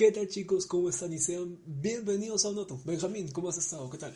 [0.00, 0.64] ¿Qué tal chicos?
[0.64, 1.12] ¿Cómo están?
[1.12, 2.80] Y sean bienvenidos a un otro.
[2.86, 3.90] Benjamín, ¿cómo has estado?
[3.90, 4.14] ¿Qué tal?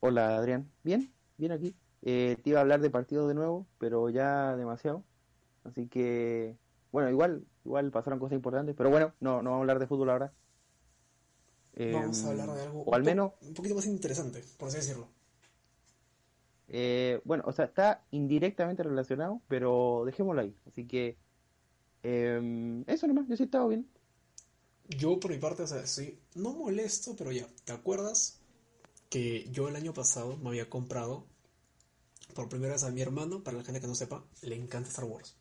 [0.00, 1.76] Hola Adrián, bien, bien aquí.
[2.02, 5.04] Eh, te iba a hablar de partido de nuevo, pero ya demasiado.
[5.62, 6.56] Así que,
[6.90, 10.10] bueno, igual, igual pasaron cosas importantes, pero bueno, no, no vamos a hablar de fútbol
[10.10, 10.32] ahora.
[11.76, 15.06] vamos a hablar de algo o al menos, un poquito más interesante, por así decirlo.
[16.66, 20.56] Eh, bueno, o sea, está indirectamente relacionado, pero dejémoslo ahí.
[20.66, 21.16] Así que,
[22.02, 23.88] eh, eso nomás, yo sí he estado bien.
[24.88, 28.38] Yo por mi parte, o sea, estoy no molesto, pero ya, ¿te acuerdas
[29.10, 31.26] que yo el año pasado me había comprado
[32.34, 35.04] por primera vez a mi hermano, para la gente que no sepa, le encanta Star
[35.04, 35.34] Wars.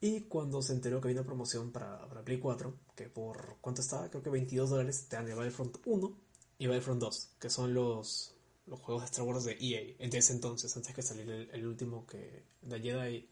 [0.00, 3.80] Y cuando se enteró que había una promoción para, para Play 4, que por ¿cuánto
[3.80, 4.08] estaba?
[4.10, 6.16] Creo que 22 dólares, te dan el Battlefront 1
[6.58, 8.34] y Battlefront 2, que son los,
[8.66, 11.66] los juegos de Star Wars de EA, en ese entonces, antes que saliera el, el
[11.66, 13.28] último que de Jedi,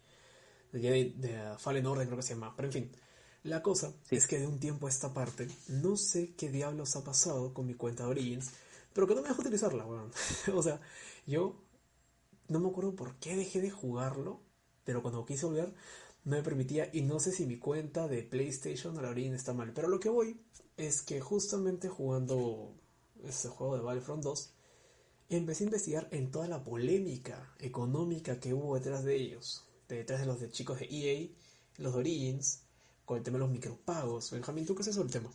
[0.73, 2.92] de Jedi de Fallen Order creo que se llama, pero en fin.
[3.45, 7.03] La cosa es que de un tiempo a esta parte, no sé qué diablos ha
[7.03, 8.51] pasado con mi cuenta de Origins,
[8.93, 10.12] pero que no me dejo utilizarla, weón.
[10.55, 10.81] o sea,
[11.27, 11.57] yo
[12.48, 14.41] no me acuerdo por qué dejé de jugarlo,
[14.85, 15.75] pero cuando quise volver
[16.25, 19.53] no me permitía y no sé si mi cuenta de PlayStation o la Origins está
[19.53, 19.73] mal.
[19.73, 20.41] Pero lo que voy
[20.77, 22.75] es que justamente jugando
[23.25, 24.53] ese juego de Battlefront 2,
[25.31, 30.27] empecé a investigar en toda la polémica económica que hubo detrás de ellos, detrás de
[30.27, 31.29] los de chicos de EA,
[31.79, 32.62] los de Origins,
[33.17, 34.31] el tema de los micropagos.
[34.31, 35.31] Benjamín, ¿tú qué es sobre el tema?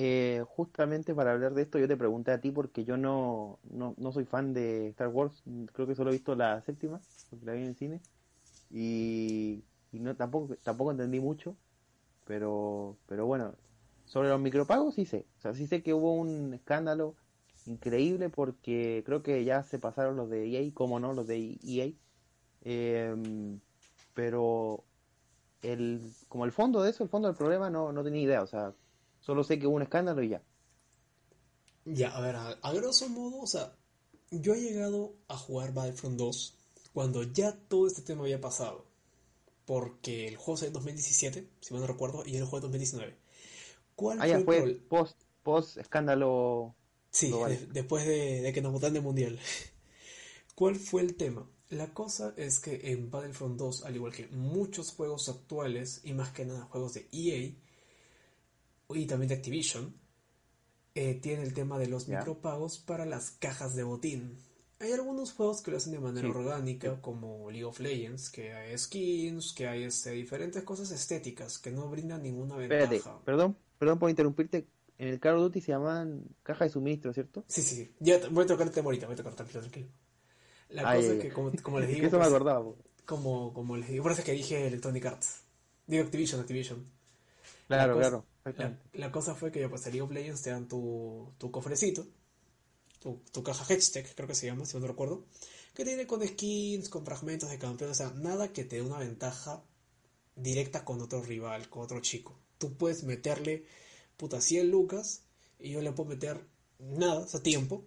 [0.00, 3.96] Eh, justamente para hablar de esto yo te pregunté a ti porque yo no, no,
[3.98, 5.42] no, soy fan de Star Wars,
[5.72, 8.00] creo que solo he visto la séptima, porque la vi en el cine,
[8.70, 11.56] y, y, no tampoco, tampoco entendí mucho,
[12.26, 13.56] pero, pero bueno,
[14.04, 17.16] sobre los micropagos sí sé, o sea, sí sé que hubo un escándalo
[17.66, 21.92] increíble porque creo que ya se pasaron los de EA, como no, los de EA,
[22.62, 23.16] eh,
[24.14, 24.84] pero
[25.62, 28.42] el, como el fondo de eso, el fondo del problema, no, no tenía idea.
[28.42, 28.74] O sea,
[29.20, 30.42] solo sé que hubo un escándalo y ya.
[31.84, 33.72] Ya, a ver, a, a grosso modo, o sea,
[34.30, 36.54] yo he llegado a jugar Battlefront 2
[36.92, 38.86] cuando ya todo este tema había pasado.
[39.64, 43.16] Porque el juego salió en 2017, si mal no recuerdo, y el juego en 2019.
[43.94, 46.74] ¿Cuál ah, fue, fue el post, post escándalo?
[47.10, 49.38] Sí, de, después de, de, que nos votan de mundial.
[50.54, 51.46] ¿Cuál fue el tema?
[51.70, 56.30] La cosa es que en Battlefront 2, al igual que muchos juegos actuales, y más
[56.30, 57.52] que nada juegos de EA,
[58.94, 59.94] y también de Activision,
[60.94, 64.38] eh, tiene el tema de los micropagos para las cajas de botín.
[64.80, 66.34] Hay algunos juegos que lo hacen de manera sí.
[66.34, 71.70] orgánica, como League of Legends, que hay skins, que hay este, diferentes cosas estéticas que
[71.70, 72.84] no brindan ninguna ventaja.
[72.84, 74.66] Espérate, perdón, perdón por interrumpirte.
[74.96, 77.44] En el Call of Duty se llaman caja de suministro, ¿cierto?
[77.46, 77.94] Sí, sí, sí.
[78.00, 79.88] Ya voy a tocar el tema ahorita, voy a tocar tranquilo, tranquilo.
[80.70, 82.06] La ay, cosa es que, como, como les digo.
[82.06, 82.64] eso pues, me acordaba.
[83.04, 85.42] Como, como les digo, por eso es que dije Electronic Arts.
[85.86, 86.86] Digo Activision, Activision.
[87.66, 88.24] Claro, la cosa,
[88.54, 88.76] claro.
[88.92, 92.06] La, la, cosa fue que pues, en League of Legends te dan tu, tu cofrecito,
[93.00, 95.24] tu, tu caja Hedgetech, creo que se llama, si no recuerdo,
[95.74, 98.98] que tiene con skins, con fragmentos de campeones, o sea, nada que te dé una
[98.98, 99.62] ventaja
[100.34, 102.38] directa con otro rival, con otro chico.
[102.58, 103.64] Tú puedes meterle,
[104.16, 105.22] puta, 100 lucas
[105.58, 106.46] y yo le puedo meter
[106.78, 107.84] nada, o sea, tiempo,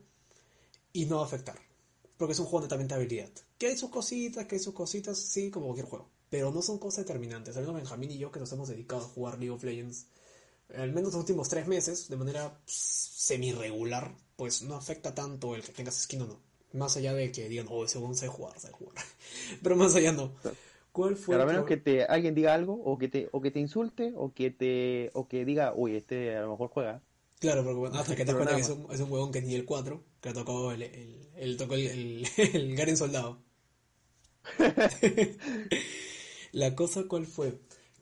[0.93, 1.70] y no va a afectar
[2.21, 3.29] porque es un juego netamente de habilidad.
[3.57, 6.07] Que hay sus cositas, que hay sus cositas, sí, como cualquier juego.
[6.29, 7.57] Pero no son cosas determinantes.
[7.57, 10.05] Al menos Benjamín y yo que nos hemos dedicado a jugar League of Legends,
[10.75, 15.71] al menos los últimos tres meses, de manera semi-regular, pues no afecta tanto el que
[15.71, 16.39] tengas skin o no.
[16.73, 19.03] Más allá de que digan, oh, ese juego sabe jugar, sabe jugar.
[19.63, 20.31] Pero más allá no.
[20.91, 23.49] ¿Cuál fue Pero a menos que te, alguien diga algo, o que te, o que
[23.49, 27.01] te insulte, o que te, o que diga, uy, este a lo mejor juega.
[27.41, 29.45] Claro, porque bueno, hasta que te acuerdas que es un, es un huevón que es
[29.45, 33.41] nivel 4, que ha tocado el, el, el, tocó el, el, el Garen Soldado.
[36.51, 37.59] la cosa cuál fue,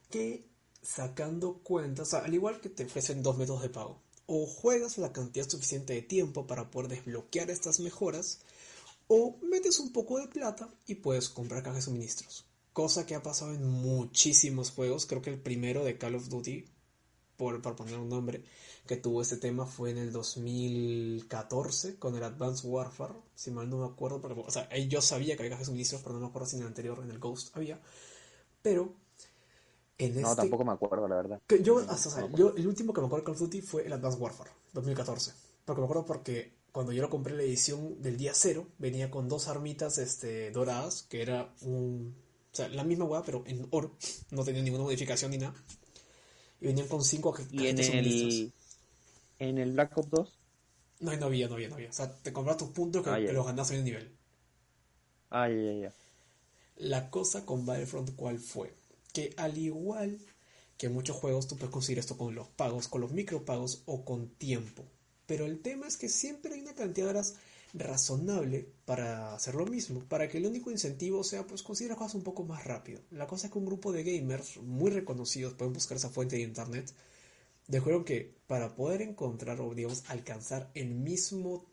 [0.09, 0.45] que
[0.81, 4.97] sacando cuentas, o sea, al igual que te ofrecen dos métodos de pago, o juegas
[4.97, 8.41] la cantidad suficiente de tiempo para poder desbloquear estas mejoras,
[9.07, 12.45] o metes un poco de plata y puedes comprar cajas de suministros.
[12.73, 16.65] Cosa que ha pasado en muchísimos juegos, creo que el primero de Call of Duty,
[17.39, 18.43] por, por poner un nombre,
[18.85, 23.77] que tuvo este tema fue en el 2014 con el Advanced Warfare, si mal no
[23.77, 26.27] me acuerdo, pero, o sea, yo sabía que había cajas de suministros, pero no me
[26.27, 27.79] acuerdo si en el anterior, en el Ghost, había.
[28.61, 28.93] Pero
[29.97, 30.21] en este...
[30.21, 31.41] No, tampoco me acuerdo, la verdad.
[31.47, 33.61] Que yo, o sea, no yo, el último que me acuerdo de Call of Duty
[33.61, 35.31] fue el Advanced Warfare, 2014.
[35.63, 39.29] Porque me acuerdo porque cuando yo lo compré la edición del día cero, venía con
[39.29, 42.15] dos armitas este, doradas, que era un...
[42.51, 43.95] O sea, la misma weá, pero en oro.
[44.31, 45.53] No tenía ninguna modificación ni nada.
[46.61, 48.53] Y venían con cinco y en el
[49.39, 50.39] en el Black Ops 2?
[51.01, 51.89] No, no había, no había, no había.
[51.89, 54.11] O sea, te compras tus puntos que, ah, que los ganas en el nivel.
[55.31, 55.93] Ah, ya, ya, ya.
[56.77, 58.73] La cosa con Battlefront, ¿cuál fue?
[59.13, 60.19] Que al igual
[60.77, 64.29] que muchos juegos tú puedes conseguir esto con los pagos, con los micropagos o con
[64.29, 64.83] tiempo.
[65.25, 67.35] Pero el tema es que siempre hay una cantidad de horas
[67.73, 72.23] razonable para hacer lo mismo, para que el único incentivo sea pues conseguir cosas un
[72.23, 73.01] poco más rápido.
[73.11, 76.43] La cosa es que un grupo de gamers muy reconocidos pueden buscar esa fuente de
[76.43, 76.91] internet,
[77.67, 81.65] dijeron que para poder encontrar o digamos alcanzar el mismo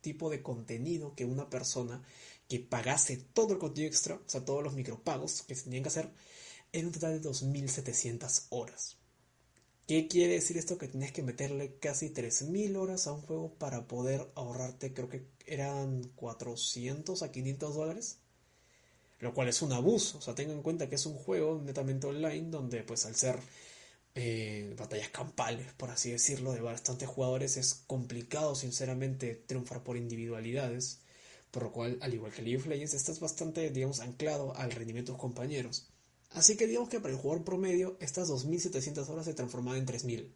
[0.00, 2.02] tipo de contenido que una persona
[2.48, 5.88] que pagase todo el contenido extra, o sea, todos los micropagos que se tenían que
[5.88, 6.10] hacer,
[6.72, 8.96] en un total de 2.700 horas.
[9.86, 10.78] ¿Qué quiere decir esto?
[10.78, 15.26] Que tienes que meterle casi 3.000 horas a un juego para poder ahorrarte, creo que
[15.50, 18.18] eran 400 a 500 dólares.
[19.18, 20.18] Lo cual es un abuso.
[20.18, 23.38] O sea, tengan en cuenta que es un juego netamente online donde pues al ser
[24.14, 31.00] eh, batallas campales, por así decirlo, de bastantes jugadores es complicado sinceramente triunfar por individualidades.
[31.50, 35.12] Por lo cual, al igual que League of Legends, estás bastante, digamos, anclado al rendimiento
[35.12, 35.88] de tus compañeros.
[36.30, 40.28] Así que digamos que para el jugador promedio, estas 2.700 horas se transforman en 3.000.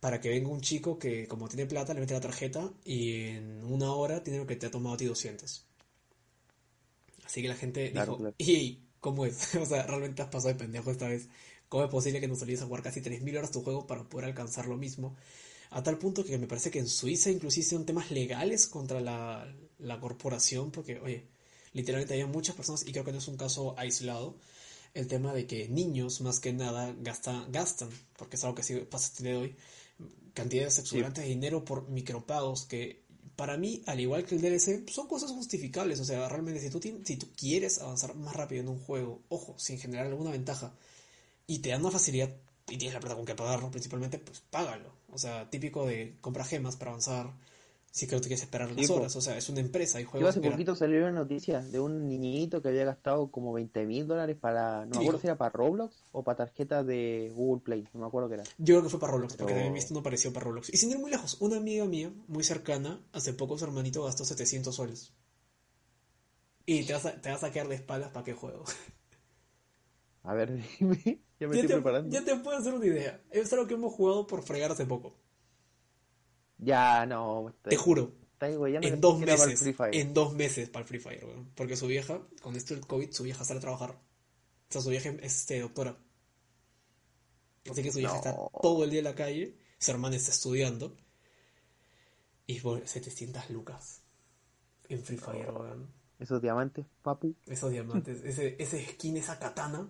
[0.00, 3.64] Para que venga un chico que, como tiene plata, le mete la tarjeta y en
[3.64, 5.64] una hora tiene lo que te ha tomado a ti 200.
[7.24, 9.54] Así que la gente dijo, ¿y cómo es?
[9.56, 11.28] o sea, realmente has pasado de pendejo esta vez.
[11.68, 14.26] ¿Cómo es posible que nos olvides a jugar casi 3.000 horas tu juego para poder
[14.26, 15.16] alcanzar lo mismo?
[15.70, 19.46] A tal punto que me parece que en Suiza inclusive hicieron temas legales contra la,
[19.78, 21.26] la corporación, porque, oye,
[21.74, 24.36] literalmente había muchas personas, y creo que no es un caso aislado,
[24.94, 28.74] el tema de que niños más que nada gastan, gastan porque es algo que sí
[28.90, 29.56] pasa de hoy,
[30.34, 33.02] cantidades exorbitantes de dinero por micropagos que
[33.38, 36.00] para mí, al igual que el DLC, son cosas justificables.
[36.00, 39.54] O sea, realmente si tú, si tú quieres avanzar más rápido en un juego, ojo,
[39.58, 40.74] sin generar alguna ventaja,
[41.46, 42.34] y te dan una facilidad
[42.68, 44.92] y tienes la plata con que pagarlo principalmente, pues págalo.
[45.10, 47.32] O sea, típico de compra gemas para avanzar,
[47.98, 49.16] si creo que quieres esperar las horas.
[49.16, 49.98] O sea, es una empresa.
[49.98, 53.86] Hay juegos hace poquito salió una noticia de un niñito que había gastado como 20
[53.86, 54.86] mil dólares para.
[54.86, 57.88] No me acuerdo si era para Roblox o para tarjeta de Google Play.
[57.92, 58.44] No me acuerdo qué era.
[58.58, 60.72] Yo creo que fue para Roblox, porque también visto no pareció para Roblox.
[60.72, 64.24] Y sin ir muy lejos, una amiga mía, muy cercana, hace poco su hermanito gastó
[64.24, 65.12] 700 soles.
[66.64, 68.62] Y te vas a, te vas a quedar de espaldas para qué juego.
[70.22, 71.20] A ver, dime.
[71.40, 72.14] Ya me estoy te, preparando.
[72.14, 73.20] Ya te puedo hacer una idea.
[73.30, 75.16] Es algo que hemos jugado por fregar hace poco.
[76.58, 77.54] Ya, no.
[77.62, 78.12] Te juro.
[78.40, 79.74] en dos meses.
[79.92, 81.50] En dos meses para el Free Fire, weón.
[81.54, 83.90] Porque su vieja, con esto del COVID, su vieja sale a trabajar.
[83.90, 85.96] O sea, su vieja es este, doctora.
[87.70, 89.56] Así que su vieja está todo el día en la calle.
[89.78, 90.96] Su hermana está estudiando.
[92.46, 94.02] Y por 700 lucas.
[94.88, 95.98] En Free Fire, weón.
[96.18, 97.36] Esos diamantes, papu.
[97.46, 98.24] Esos diamantes.
[98.24, 99.88] ese, ese skin, esa katana.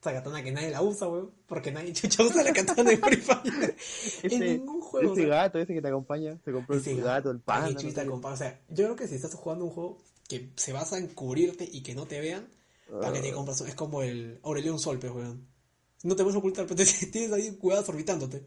[0.00, 1.32] Esa katana que nadie la usa, weón.
[1.46, 3.76] Porque nadie chucha usa la katana de Free Fire.
[4.22, 5.12] en ningún juego.
[5.12, 6.38] Ese gato, ese que te acompaña.
[6.44, 7.74] Se compró ese gato, el pan.
[7.74, 9.98] O sea, yo creo que si estás jugando un juego
[10.28, 12.46] que se basa en cubrirte y que no te vean,
[12.88, 13.34] para que te ah.
[13.34, 13.60] compras.
[13.62, 15.46] Es como el Aurelion Solpe, weón.
[16.04, 18.46] No te puedes ocultar, pero tienes ahí cuidados orbitándote.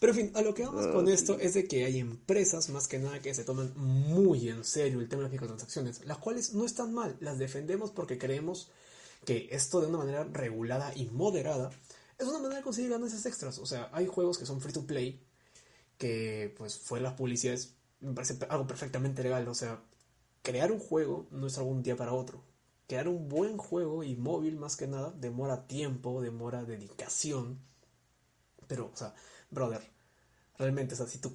[0.00, 2.70] Pero en fin, a lo que vamos con ah, esto es de que hay empresas,
[2.70, 6.18] más que nada, que se toman muy en serio el tema de las microtransacciones, las
[6.18, 8.70] cuales no están mal, las defendemos porque creemos
[9.24, 11.70] que esto de una manera regulada y moderada
[12.18, 13.58] es una manera de conseguir ganancias extras.
[13.58, 15.20] O sea, hay juegos que son free to play,
[15.96, 19.46] que pues fue las publicidades, me parece algo perfectamente legal.
[19.48, 19.82] O sea,
[20.42, 22.42] crear un juego no es algún día para otro.
[22.86, 27.60] Crear un buen juego y móvil más que nada demora tiempo, demora dedicación.
[28.66, 29.14] Pero, o sea,
[29.50, 29.82] brother,
[30.58, 31.30] realmente, o sea, si tu,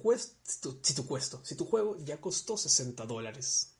[0.82, 3.74] si tu cuesto, si tu juego ya costó 60 dólares,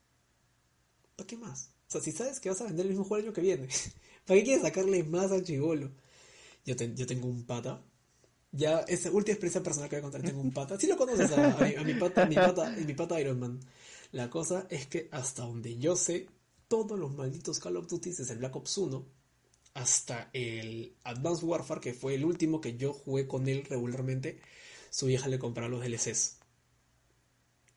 [1.16, 1.73] ¿para qué más?
[1.88, 3.68] O sea, si sabes que vas a vender el mismo juego el año que viene,
[4.26, 5.90] ¿para qué quieres sacarle más al chivolo?
[6.64, 7.82] Yo, yo tengo un pata.
[8.52, 10.78] Ya, esa última experiencia personal que voy a contar, tengo un pata.
[10.78, 13.60] Si lo conoces a, mi, pata, mi pata, mi pata Iron Man.
[14.12, 16.28] La cosa es que hasta donde yo sé,
[16.68, 19.04] todos los malditos Call of Duty, desde el Black Ops 1
[19.74, 24.40] hasta el Advanced Warfare, que fue el último que yo jugué con él regularmente,
[24.90, 26.38] su vieja le compraba los DLCs.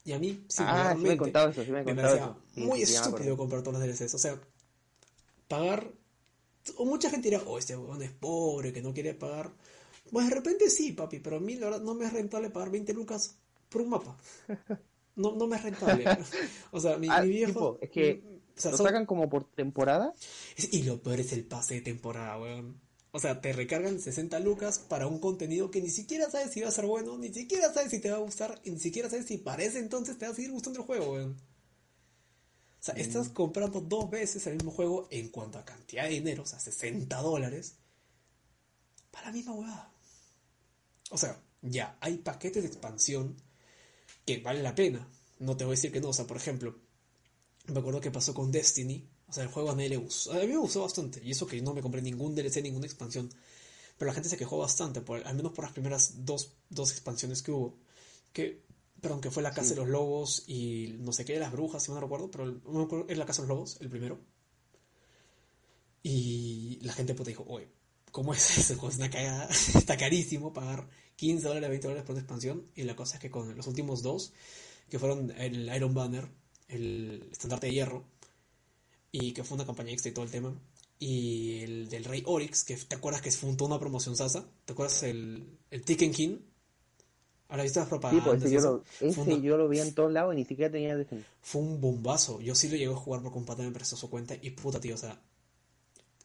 [0.07, 2.37] Y a mí, ah, sí me, he contado eso, sí me, he contado eso.
[2.55, 4.13] muy estúpido comprar todos los DLCs.
[4.13, 4.39] O sea,
[5.49, 5.91] pagar.
[6.77, 9.51] O mucha gente dirá, oh, este huevón es pobre, que no quiere pagar.
[10.09, 12.69] Pues de repente sí, papi, pero a mí la verdad no me es rentable pagar
[12.69, 13.37] 20 lucas
[13.67, 14.17] por un mapa.
[15.17, 16.05] No, no me es rentable.
[16.71, 17.79] o sea, mi, ah, viejo.
[17.81, 18.21] es que
[18.63, 20.13] lo sacan como por temporada.
[20.55, 22.79] Y lo peor es el pase de temporada, weón.
[23.11, 26.67] O sea, te recargan 60 lucas para un contenido que ni siquiera sabes si va
[26.67, 29.25] a ser bueno, ni siquiera sabes si te va a gustar, y ni siquiera sabes
[29.25, 31.31] si parece entonces te va a seguir gustando el juego, weón.
[32.79, 33.33] O sea, estás mm.
[33.33, 37.21] comprando dos veces el mismo juego en cuanto a cantidad de dinero, o sea, 60
[37.21, 37.75] dólares,
[39.11, 39.91] para la misma huevada.
[41.09, 43.35] O sea, ya, hay paquetes de expansión
[44.25, 45.07] que valen la pena.
[45.39, 46.09] No te voy a decir que no.
[46.09, 46.75] O sea, por ejemplo,
[47.67, 50.31] me acuerdo que pasó con Destiny, O sea, el juego a nadie le gustó.
[50.31, 51.21] A mí me gustó bastante.
[51.23, 53.29] Y eso que no me compré ningún DLC, ninguna expansión.
[53.97, 57.41] Pero la gente se quejó bastante, por, al menos por las primeras dos, dos expansiones
[57.41, 57.77] que hubo.
[58.31, 58.63] Que,
[59.01, 61.83] perdón, que fue la Casa de los Lobos y no sé qué de las brujas,
[61.83, 64.19] si no recuerdo, pero es la Casa de los Lobos, el primero.
[66.03, 67.67] Y la gente puta dijo, oye,
[68.11, 68.87] ¿cómo es eso?
[68.87, 72.67] Es una cagada, está carísimo pagar 15 dólares, 20 dólares por una expansión.
[72.75, 74.31] Y la cosa es que con los últimos dos,
[74.89, 76.29] que fueron el Iron Banner,
[76.69, 78.05] el estandarte de hierro,
[79.11, 80.53] y que fue una campaña extra y todo el tema,
[80.99, 84.73] y el del Rey Oryx, que te acuerdas que fue toda una promoción sasa, ¿te
[84.73, 86.37] acuerdas el, el Tiken King?
[87.49, 88.25] Ahora viste las propagandas.
[88.25, 90.71] Sí, pues ese, yo lo, ese yo lo vi en todos lados y ni siquiera
[90.71, 91.25] tenía defensa.
[91.41, 92.41] Fue un bombazo.
[92.41, 94.95] Yo sí lo llegué a jugar por compata, me prestó su cuenta y puta, tío,
[94.95, 95.21] o sea,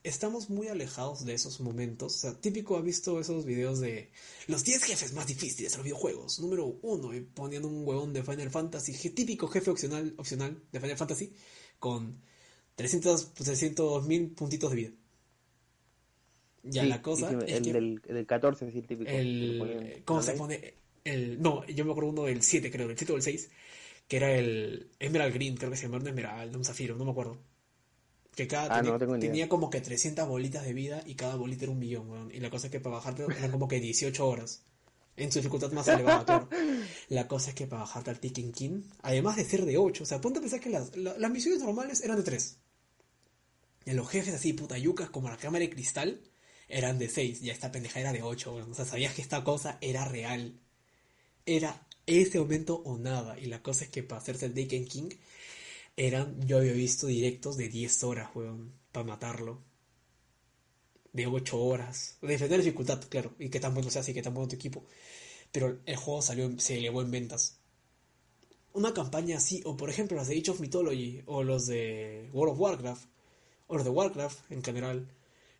[0.03, 2.17] estamos muy alejados de esos momentos.
[2.17, 4.11] O sea, típico ha visto esos videos de
[4.49, 6.41] los 10 jefes más difíciles de los videojuegos.
[6.41, 10.97] Número 1, y poniendo un huevón de Final Fantasy, típico jefe opcional, opcional de Final
[10.97, 11.33] Fantasy,
[11.79, 12.21] con
[12.83, 14.91] 300, 300 mil puntitos de vida.
[16.65, 17.31] Ya la cosa.
[17.47, 19.11] es el, del, del, 14 es el típico.
[19.11, 20.75] El, ¿Cómo se pone?
[21.05, 23.51] El, no, yo me acuerdo uno del 7, creo, del 7 o del 6,
[24.07, 27.11] que era el Emerald Green, creo que se llamaba un Emerald, un Zafiro, no me
[27.11, 27.39] acuerdo.
[28.35, 31.79] Que cada ah, tenía, como que 300 bolitas de vida y cada bolita era un
[31.79, 32.31] millón, weón.
[32.33, 34.65] Y la cosa es que para bajarte eran como que 18 horas.
[35.17, 36.49] En su dificultad más elevada, claro.
[37.09, 40.07] La cosa es que para bajarte al Tiken King, además de ser de 8, o
[40.07, 42.59] sea, ponte a pensar que las, las misiones normales eran de 3.
[43.85, 46.21] Y los jefes así, putayucas, como la cámara de cristal,
[46.69, 47.41] eran de 6.
[47.41, 48.71] Ya esta pendeja era de 8, weón.
[48.71, 50.59] O sea, sabías que esta cosa era real.
[51.47, 53.39] Era ese momento o nada.
[53.39, 55.11] Y la cosa es que para hacerse el Taken King,
[55.97, 59.63] eran, yo había visto directos de 10 horas, weón, para matarlo.
[61.13, 62.17] De 8 horas.
[62.23, 63.35] De defender la dificultad, claro.
[63.39, 64.85] Y que tan bueno sea, y que tan bueno tu equipo.
[65.51, 67.59] Pero el juego salió, se elevó en ventas.
[68.73, 72.55] Una campaña así, o por ejemplo las de Age of Mythology, o los de World
[72.55, 73.05] of Warcraft,
[73.73, 75.09] o los de Warcraft en general,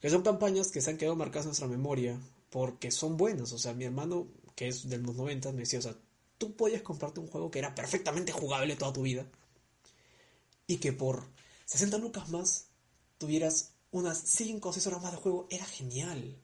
[0.01, 3.53] que son campañas que se han quedado marcadas en nuestra memoria, porque son buenas.
[3.53, 5.97] O sea, mi hermano, que es de los 90, me decía, o sea,
[6.37, 9.27] tú podías comprarte un juego que era perfectamente jugable toda tu vida
[10.67, 11.25] y que por
[11.65, 12.67] 60 lucas más
[13.17, 16.37] tuvieras unas 5 o 6 horas más de juego, era genial.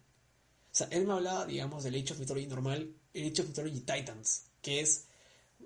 [0.72, 3.80] O sea, él me hablaba, digamos, del Age of Mythology normal, el Age of Mythology
[3.80, 5.04] Titans, que es,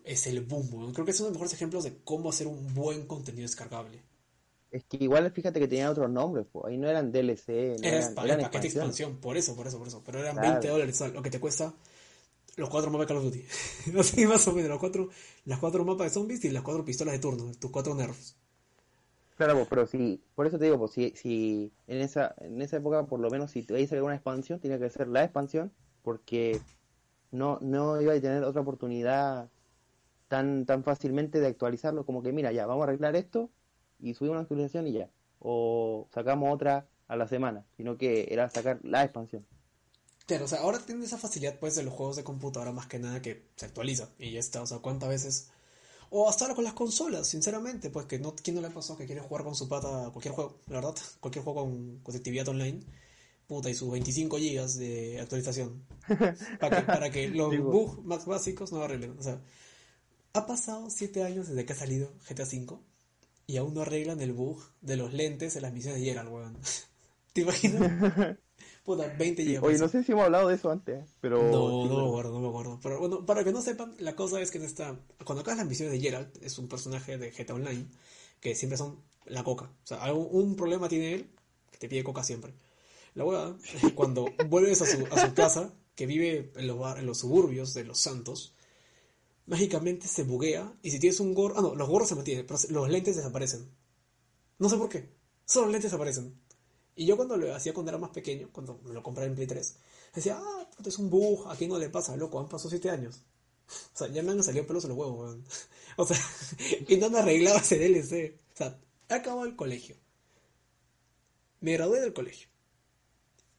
[0.03, 0.93] es el boom.
[0.93, 4.03] Creo que es uno de los mejores ejemplos de cómo hacer un buen contenido descargable.
[4.73, 6.65] Es que igual fíjate que tenía otros nombres, pues.
[6.65, 10.03] ahí no eran DLC, no eran, eran paquete expansión, por eso, por eso, por eso.
[10.05, 11.75] Pero eran 20 dólares, lo que te cuesta
[12.57, 13.45] los cuatro mapas de Call of Duty.
[13.99, 15.11] Así más o menos, los cuatro,
[15.45, 18.37] las cuatro mapas de zombies y las cuatro pistolas de turno, tus cuatro nerfs.
[19.37, 22.79] Claro, pues, pero si, por eso te digo, pues si, si en esa, en esa
[22.79, 26.61] época, por lo menos, si te salir una expansión, tenía que ser la expansión, porque
[27.31, 29.51] no, no iba a tener otra oportunidad
[30.29, 33.51] tan, tan fácilmente de actualizarlo, como que mira, ya, vamos a arreglar esto
[34.03, 35.09] y subimos una actualización y ya.
[35.39, 39.47] O sacamos otra a la semana, sino que era sacar la expansión.
[40.27, 42.99] Claro, o sea, ahora tiene esa facilidad pues de los juegos de computadora más que
[42.99, 45.51] nada que se actualiza y ya está, o sea, cuántas veces
[46.15, 49.07] o hasta ahora con las consolas, sinceramente, pues que no, ¿quién no le pasó que
[49.07, 50.95] quiere jugar con su pata cualquier juego, la verdad?
[51.21, 52.81] Cualquier juego con conectividad online,
[53.47, 55.83] puta, y sus 25 GB de actualización.
[56.61, 59.19] para, que, para que los bugs más básicos no arreglen.
[59.19, 59.41] O sea,
[60.35, 62.79] ha pasado 7 años desde que ha salido GTA V
[63.47, 66.59] y aún no arreglan el bug de los lentes en las misiones de Geralt, weón.
[67.33, 68.37] ¿Te imaginas?
[68.85, 69.65] Puta, 20 GB.
[69.65, 71.41] Oye, no sé si hemos hablado de eso antes, pero...
[71.51, 72.81] No, no me acuerdo, no me acuerdo.
[72.83, 74.99] Pero bueno, para que no sepan, la cosa es que en esta...
[75.25, 77.87] Cuando acabas las misiones de Geralt, es un personaje de GTA Online,
[78.41, 79.67] que siempre son la coca.
[79.67, 81.31] O sea, algún, un problema tiene él,
[81.71, 82.55] que te pide coca siempre.
[83.15, 83.57] La hueá
[83.95, 87.85] cuando vuelves a su, a su casa, que vive en los, en los suburbios de
[87.85, 88.55] Los Santos,
[89.47, 91.59] mágicamente se buguea, y si tienes un gorro...
[91.59, 93.69] Ah, no, los gorros se mantienen, pero los lentes desaparecen.
[94.59, 95.09] No sé por qué.
[95.45, 96.35] Solo los lentes desaparecen.
[96.95, 99.47] Y yo cuando lo hacía cuando era más pequeño, cuando me lo compré en Play
[99.47, 99.77] 3,
[100.15, 103.23] decía, ah, es un bug, aquí no le pasa, loco, han pasado 7 años.
[103.95, 105.45] O sea, ya me han salido pelos en los huevos, weón.
[105.97, 106.19] O sea,
[106.89, 108.35] y no me arreglaba ese DLC.
[108.55, 109.97] O sea, he acabado el colegio.
[111.61, 112.49] Me gradué del colegio.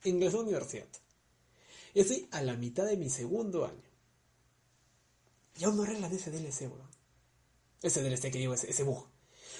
[0.03, 0.87] Ingresé a la universidad.
[1.93, 3.92] Y estoy a la mitad de mi segundo año.
[5.57, 6.89] Y aún no arreglan ese DLC, weón.
[7.81, 9.07] Ese DLC que digo, ese, ese bug.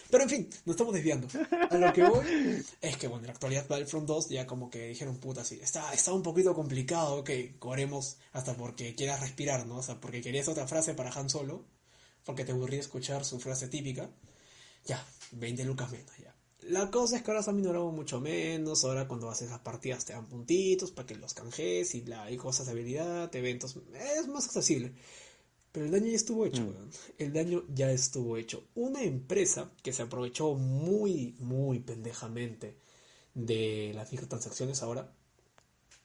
[0.10, 1.28] Pero en fin, nos estamos desviando.
[1.70, 4.90] A lo que voy es que, bueno, en la actualidad Battlefront 2 ya como que
[4.90, 9.78] dijeron, puta, sí, está, está un poquito complicado que corremos hasta porque quieras respirar, ¿no?
[9.78, 11.66] O sea, porque querías otra frase para Han Solo,
[12.26, 14.10] porque te aburría escuchar su frase típica.
[14.86, 16.36] Ya, 20 lucas menos, ya.
[16.62, 18.86] La cosa es que ahora se ha minorado mucho menos.
[18.86, 22.38] Ahora, cuando haces las partidas, te dan puntitos para que los canjes y, la, y
[22.38, 23.78] cosas de habilidad, eventos.
[23.94, 24.94] Es más accesible.
[25.74, 26.90] Pero el daño ya estuvo hecho, weón.
[27.18, 28.64] El daño ya estuvo hecho.
[28.76, 32.78] Una empresa que se aprovechó muy, muy pendejamente
[33.34, 35.12] de las microtransacciones ahora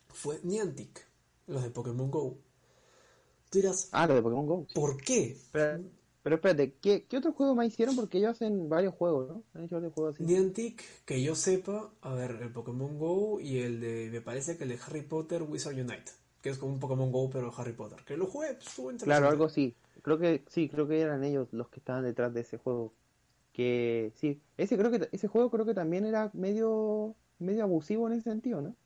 [0.08, 1.06] fue Niantic,
[1.46, 2.38] los de Pokémon Go.
[3.50, 4.66] Tú dirás, Ah, lo de Pokémon Go.
[4.74, 5.36] ¿por qué?
[5.52, 5.84] Pero,
[6.22, 7.94] pero espérate, ¿qué, ¿qué otro juego más hicieron?
[7.94, 9.42] Porque ellos hacen varios juegos, ¿no?
[9.52, 10.24] Han hecho varios juegos así.
[10.24, 14.64] Niantic, que yo sepa, a ver, el Pokémon Go y el de, me parece que
[14.64, 16.10] el de Harry Potter Wizard Unite,
[16.42, 19.04] que es como un Pokémon Go pero Harry Potter, que lo jugué, pues, estuvo interesante.
[19.04, 19.74] Claro, algo así.
[20.02, 22.92] Creo que sí, creo que eran ellos los que estaban detrás de ese juego.
[23.52, 28.14] Que sí, ese creo que ese juego creo que también era medio medio abusivo en
[28.14, 28.76] ese sentido, ¿no?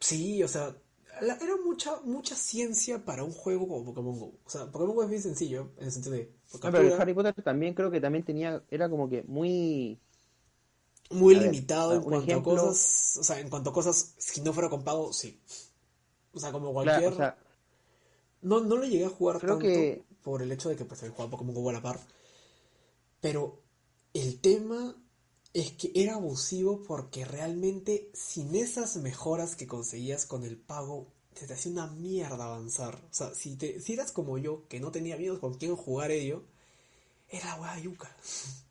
[0.00, 0.76] Sí, o sea,
[1.20, 4.32] la- era mucha, mucha ciencia para un juego como Pokémon Go.
[4.44, 7.14] O sea, Pokémon Go es bien sencillo, en el sentido de No, pero el Harry
[7.14, 9.98] Potter también creo que también tenía era como que muy
[11.10, 14.14] muy a ver, limitado en cuanto ejemplo- a cosas, o sea, en cuanto a cosas,
[14.18, 15.40] si no fuera con pago, sí.
[16.32, 17.12] O sea, como claro, cualquier...
[17.12, 17.38] o sea,
[18.42, 21.00] No, no lo llegué a jugar Creo tanto que- por el hecho de que pues
[21.00, 21.98] jugado Pokémon Go a la par.
[23.20, 23.60] Pero
[24.14, 24.94] el tema
[25.54, 31.46] es que era abusivo porque realmente sin esas mejoras que conseguías con el pago, se
[31.46, 32.96] te hacía una mierda avanzar.
[33.10, 36.10] O sea, si, te, si eras como yo, que no tenía amigos con quien jugar
[36.10, 36.44] ello,
[37.28, 38.14] era weá yuca.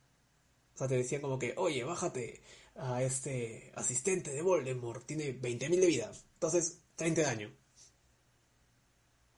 [0.74, 2.40] O sea, te decían como que, oye, bájate
[2.76, 7.50] a este asistente de Voldemort, tiene 20.000 de vida, entonces 30 de daño.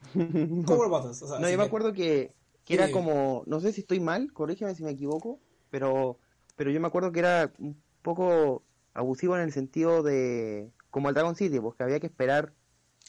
[0.66, 1.22] ¿Cómo lo matas?
[1.22, 4.32] O sea, no, yo me acuerdo que, que era como, no sé si estoy mal,
[4.32, 5.38] corrígeme si me equivoco,
[5.70, 6.18] pero
[6.56, 11.14] pero yo me acuerdo que era un poco abusivo en el sentido de como el
[11.14, 12.54] Dragon City, pues que había que esperar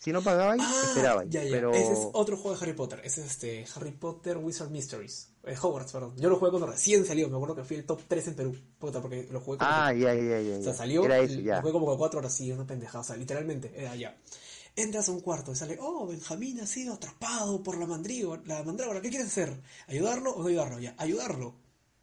[0.03, 1.51] si no pagabais, Ah, esperabais, ya, ya.
[1.51, 3.01] pero Ese es otro juego de Harry Potter.
[3.03, 5.29] Es este Harry Potter Wizard Mysteries.
[5.43, 6.15] Eh, Hogwarts, perdón.
[6.17, 7.29] Yo lo jugué cuando recién salió.
[7.29, 8.55] Me acuerdo que fui el top 3 en Perú.
[8.79, 10.57] Puta, porque lo jugué como Ah, que- ya, ya, ya.
[10.59, 11.03] O sea, salió.
[11.05, 11.61] Era ese, Lo ya.
[11.61, 12.33] jugué como que 4 horas.
[12.33, 13.01] Sí, una pendejada.
[13.01, 14.17] O sea, literalmente, era ya.
[14.75, 18.41] Entras a un cuarto y sale, oh, Benjamín ha sido atrapado por la mandrígora.
[18.45, 19.61] La mandrágora, ¿qué quieres hacer?
[19.87, 20.79] ¿Ayudarlo o no ayudarlo?
[20.79, 21.55] Ya, ayudarlo.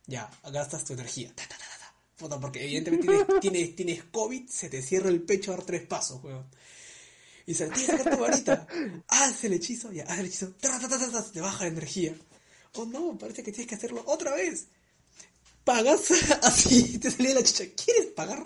[0.07, 1.33] Ya, gastas tu energía.
[1.35, 1.64] Ta, ta, ta.
[2.17, 5.87] Puta, porque evidentemente tienes, tienes, tienes COVID, se te cierra el pecho a dar tres
[5.87, 6.45] pasos, weón.
[7.49, 8.67] Y se tienes que sacar tu varita.
[9.08, 10.50] Haz el hechizo, ya, haz el hechizo.
[10.61, 12.15] Ta, ta, ta, te baja la energía.
[12.75, 14.67] Oh no, parece que tienes que hacerlo otra vez.
[15.65, 16.11] Pagas
[16.43, 17.65] así, te salía la chicha.
[17.82, 18.45] ¿Quieres pagar?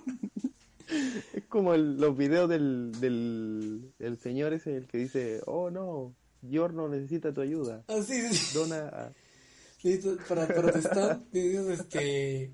[1.34, 6.14] Es como el- los videos del, del el señor ese el que dice, "Oh no,
[6.48, 7.82] Giorno necesita tu ayuda.
[7.88, 8.54] Así, sí, sí.
[8.54, 9.12] Dona a-".
[9.82, 12.52] Listo, para protestar, le dices, este,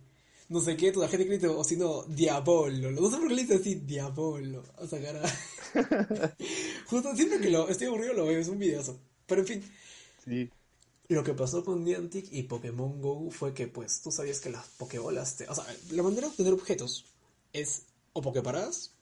[0.48, 2.90] no sé qué, tu agente de crédito, o si no, Diabolo.
[2.90, 4.64] No sé por qué le dice así, Diabolo.
[4.78, 6.36] A sacar a...
[6.86, 8.98] Justo siempre que lo estoy aburrido lo veo, es un videazo.
[9.26, 9.64] Pero en fin,
[10.24, 10.50] Sí.
[11.08, 14.66] lo que pasó con Niantic y Pokémon Go fue que, pues, tú sabías que las
[14.68, 15.46] Pokébolas, te...
[15.48, 17.04] o sea, la manera de obtener objetos
[17.52, 17.84] es
[18.14, 18.92] o Poképaradas,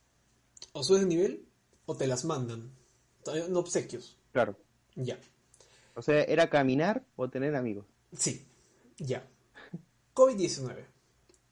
[0.72, 1.46] o subes de nivel,
[1.86, 2.70] o te las mandan.
[3.50, 4.16] No obsequios.
[4.32, 4.56] Claro.
[4.94, 5.18] Ya.
[5.94, 7.86] O sea, era caminar o tener amigos.
[8.16, 8.44] Sí,
[8.98, 9.26] ya.
[10.14, 10.84] COVID-19.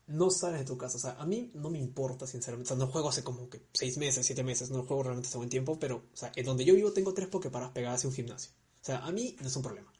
[0.06, 0.96] No sales de tu casa.
[0.96, 2.72] O sea, a mí no me importa, sinceramente.
[2.72, 4.70] O sea, no juego hace como que seis meses, siete meses.
[4.70, 5.78] No juego realmente hace buen tiempo.
[5.78, 8.52] Pero, o sea, en donde yo vivo tengo tres Poképaras pegadas en un gimnasio.
[8.82, 9.92] O sea, a mí no es un problema.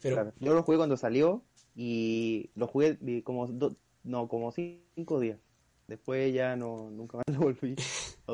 [0.00, 0.32] Pero, Claro.
[0.40, 1.42] Yo lo jugué cuando salió
[1.74, 5.38] y lo jugué como do- no, como cinco días.
[5.86, 7.74] Después ya no, nunca más lo volví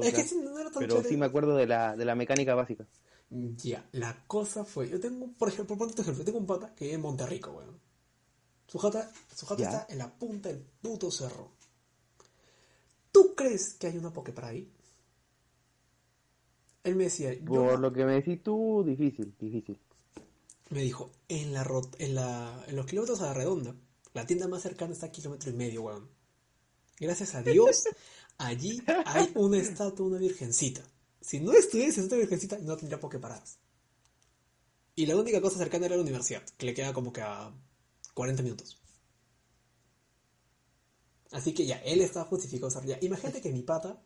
[0.00, 1.08] es que no era tan Pero chévere.
[1.08, 2.86] sí me acuerdo de la, de la mecánica básica.
[3.62, 4.88] Ya, la cosa fue.
[4.88, 7.80] Yo tengo, por ejemplo, por ejemplo, tengo un pata que vive en Monterrico, weón.
[8.76, 9.70] Su jata, su jata Ya.
[9.70, 11.50] está en la punta del puto cerro.
[13.10, 14.70] ¿Tú crees que hay una Poképara ahí?
[16.84, 19.80] Él me decía, Por lo que me decís tú, difícil, difícil.
[20.68, 23.74] me dijo, en la rot- en la en los kilómetros a la redonda,
[24.12, 26.10] la tienda más cercana está a kilómetro y medio, weón.
[27.00, 27.84] Gracias a Dios,
[28.36, 30.82] allí hay una estatua, una virgencita.
[31.22, 33.58] Si no estuviese esta virgencita, no tendría Poképaradas.
[34.94, 37.50] Y la única cosa cercana era la universidad, que le queda como que a
[38.16, 38.78] 40 minutos.
[41.32, 42.96] Así que ya, él está justificado ya.
[43.02, 44.00] Imagínate que mi pata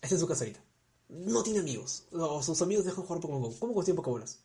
[0.00, 0.60] está en su casa ahorita.
[1.08, 2.04] No tiene amigos.
[2.12, 3.58] O sus amigos dejan jugar Pokémon Go.
[3.58, 4.38] ¿Cómo consiguen Pokébolas?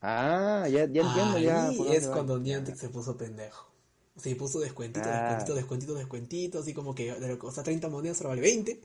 [0.00, 1.68] Ah, ya, ya entiendo ya.
[1.68, 3.70] Ahí dónde es cuando Niantic se puso pendejo.
[4.16, 5.20] Se puso descuentito, Ah.
[5.28, 8.82] descuentito, descuentito, descuentito, así como que de lo que cuesta 30 monedas ahora vale 20.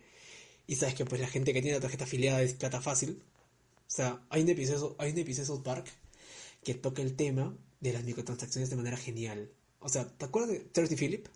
[0.68, 3.24] Y sabes que pues la gente que tiene la tarjeta afiliada es plata fácil.
[3.88, 5.88] O sea, hay un episodio, hay un episodio Park
[6.68, 9.50] que toca el tema de las microtransacciones de manera genial.
[9.80, 11.28] O sea, ¿te acuerdas de Thirsty Philip?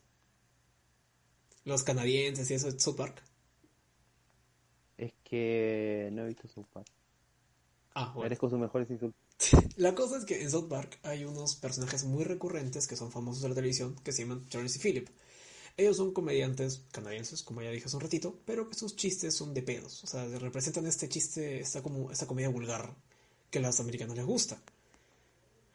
[1.64, 3.24] Los canadienses y eso de South Park.
[4.98, 6.84] Es que no he visto su par.
[7.94, 8.26] Ah, bueno.
[8.26, 9.22] Eres con sus mejores insultos.
[9.78, 13.42] La cosa es que en South Park hay unos personajes muy recurrentes que son famosos
[13.42, 15.08] de la televisión que se llaman Charles y Philip.
[15.78, 19.54] Ellos son comediantes canadienses, como ya dije hace un ratito, pero que sus chistes son
[19.54, 20.04] de pedos.
[20.04, 22.94] O sea, representan este chiste, esta, como, esta comedia vulgar
[23.50, 24.62] que a los americanos les gusta.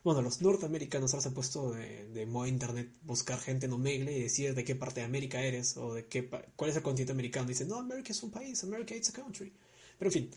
[0.07, 4.17] Bueno, los norteamericanos ahora se han puesto de, de moda internet buscar gente en Omegle
[4.17, 7.11] y decir de qué parte de América eres o de qué cuál es el continente
[7.11, 7.49] americano.
[7.49, 9.53] Dicen, no, América es un país, América es a country.
[9.99, 10.31] Pero en fin,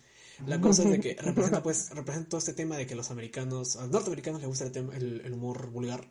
[0.48, 3.76] la cosa es de que representa, pues, representa todo este tema de que los americanos,
[3.76, 6.04] a los norteamericanos les gusta el, tema, el, humor vulgar.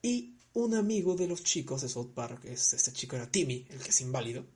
[0.00, 3.80] Y un amigo de los chicos de South Park, es, este chico era Timmy, el
[3.80, 4.46] que es inválido.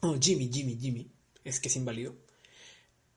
[0.00, 1.12] Oh, Jimmy, Jimmy, Jimmy,
[1.44, 2.16] es que es inválido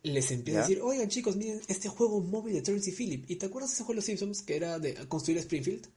[0.03, 3.29] les empieza a decir, oigan chicos, miren este juego móvil de Tracy Philip.
[3.29, 5.87] ¿Y te acuerdas de ese juego de los Simpsons que era de construir Springfield?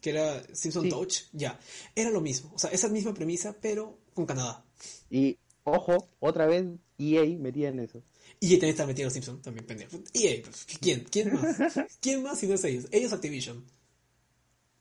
[0.00, 1.22] Que era Simpson Touch.
[1.32, 1.58] Ya,
[1.94, 2.52] era lo mismo.
[2.54, 4.64] O sea, esa misma premisa, pero con Canadá.
[5.10, 6.66] Y, ojo, otra vez
[6.98, 8.02] EA metía en eso.
[8.40, 9.98] Y también está metido en Simpson, también pendejo.
[10.12, 11.06] EA, pues, ¿quién?
[11.10, 11.56] ¿Quién más?
[12.00, 12.86] ¿Quién más si no es ellos?
[12.92, 13.64] Ellos Activision.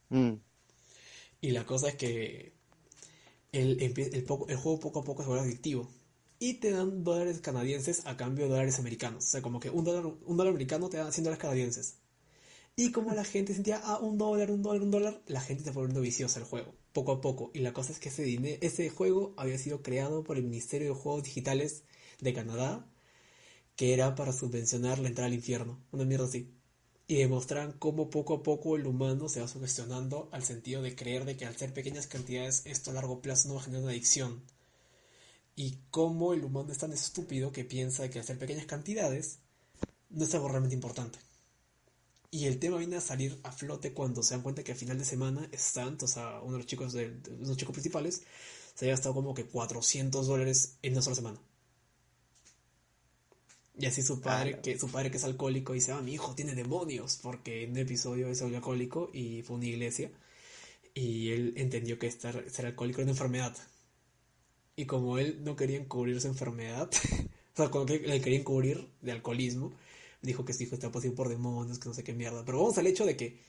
[0.10, 0.34] Mm.
[1.41, 2.53] Y la cosa es que
[3.51, 4.25] el, el, el, el
[4.58, 5.89] juego poco a poco se vuelve adictivo
[6.39, 9.26] y te dan dólares canadienses a cambio de dólares americanos.
[9.26, 11.95] O sea, como que un dólar, un dólar americano te da 100 dólares canadienses.
[12.76, 15.71] Y como la gente sentía, ah, un dólar, un dólar, un dólar, la gente se
[15.71, 17.50] fue volviendo viciosa el juego, poco a poco.
[17.54, 20.89] Y la cosa es que ese, dinero, ese juego había sido creado por el Ministerio
[20.89, 21.84] de Juegos Digitales
[22.21, 22.88] de Canadá,
[23.76, 26.54] que era para subvencionar la entrada al infierno, una mierda así.
[27.08, 31.26] Y demostrar cómo poco a poco el humano se va sugestionando al sentido de creer
[31.26, 33.93] de que al ser pequeñas cantidades esto a largo plazo no va a generar una
[33.93, 34.43] adicción
[35.58, 39.39] y cómo el humano es tan estúpido que piensa que hacer pequeñas cantidades
[40.12, 41.17] no es algo realmente importante.
[42.30, 45.00] Y el tema viene a salir a flote cuando se dan cuenta que a final
[45.00, 48.22] de semana están, o sea, uno de los chicos, de, los chicos principales
[48.76, 51.39] se había gastado como que 400 dólares en una sola semana.
[53.80, 56.54] Y así su padre, que su padre que es alcohólico, dice, ah, mi hijo tiene
[56.54, 60.12] demonios, porque en un episodio es alcohólico y fue a una iglesia.
[60.93, 63.58] Y él entendió que estar, ser alcohólico era una enfermedad.
[64.77, 66.89] Y como él no quería encubrir su enfermedad,
[67.53, 69.73] o sea, como que le quería encubrir de alcoholismo,
[70.21, 72.45] dijo que su hijo estaba poseído por demonios, que no sé qué mierda.
[72.45, 73.39] Pero vamos al hecho de que,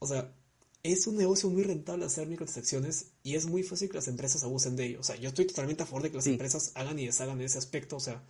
[0.00, 0.34] o sea,
[0.82, 4.74] es un negocio muy rentable hacer microtransacciones y es muy fácil que las empresas abusen
[4.76, 5.00] de ello.
[5.00, 7.58] O sea, yo estoy totalmente a favor de que las empresas hagan y deshagan ese
[7.58, 7.96] aspecto.
[7.96, 8.22] O sea,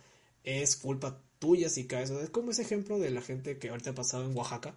[0.43, 2.09] es culpa tuya si caes.
[2.09, 4.75] O sea, es como ese ejemplo de la gente que ahorita ha pasado en Oaxaca,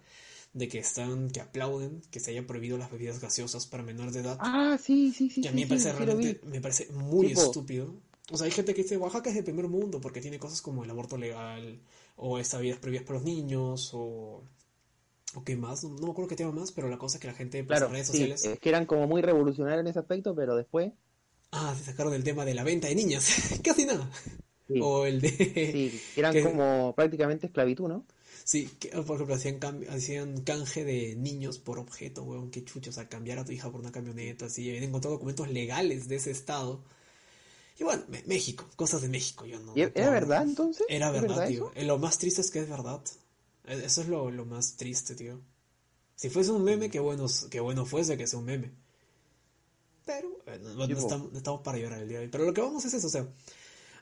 [0.53, 4.21] de que están, que aplauden que se hayan prohibido las bebidas gaseosas para menores de
[4.21, 4.37] edad.
[4.41, 5.43] Ah, sí, sí, sí.
[5.43, 7.95] Que a mí me parece realmente, me parece muy estúpido.
[8.33, 10.83] O sea, hay gente que dice Oaxaca es el primer mundo porque tiene cosas como
[10.83, 11.79] el aborto legal,
[12.17, 14.43] o estas vidas previas para los niños, o,
[15.35, 17.35] o qué más, no, me acuerdo qué tema más, pero la cosa es que la
[17.35, 18.45] gente pues, en redes sociales...
[18.45, 20.93] es que eran como muy revolucionarios en ese aspecto, pero después...
[21.53, 23.31] Ah, se sacaron el tema de la venta de niñas,
[23.63, 24.11] casi nada.
[24.81, 25.31] O el de...
[25.31, 28.05] Sí, eran como prácticamente esclavitud, ¿no?
[28.45, 29.59] Sí, que, por ejemplo, hacían,
[29.91, 33.71] hacían canje de niños por objeto, weón, qué chucho, o sea, cambiar a tu hija
[33.71, 36.81] por una camioneta, así, habían encontrado documentos legales de ese estado.
[37.79, 39.75] Y bueno, México, cosas de México, yo no.
[39.75, 40.87] ¿Era verdad entonces?
[40.89, 41.73] Era verdad, tío.
[41.75, 43.01] Eh, lo más triste es que es verdad.
[43.67, 45.41] Eh, eso es lo, más triste, tío.
[46.15, 48.71] Si fuese un meme, qué bueno, qué bueno fuese que sea un meme.
[50.07, 52.31] Pero eh, no, estamos, no, estamos, para llorar el día de hoy.
[52.31, 53.27] Pero lo que vamos es eso, o sea,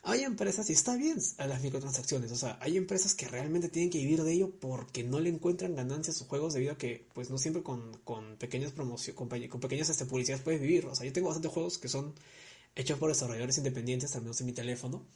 [0.07, 3.91] hay empresas, y está bien a las microtransacciones, o sea, hay empresas que realmente tienen
[3.91, 7.09] que vivir de ello porque no le encuentran ganancias a sus juegos debido a que,
[7.15, 10.87] pues no siempre con, con pequeñas promociones, con, pequeñas este, publicidades puedes vivir.
[10.87, 12.15] O sea, yo tengo bastantes juegos que son
[12.75, 15.07] hechos por desarrolladores independientes, al menos en mi teléfono,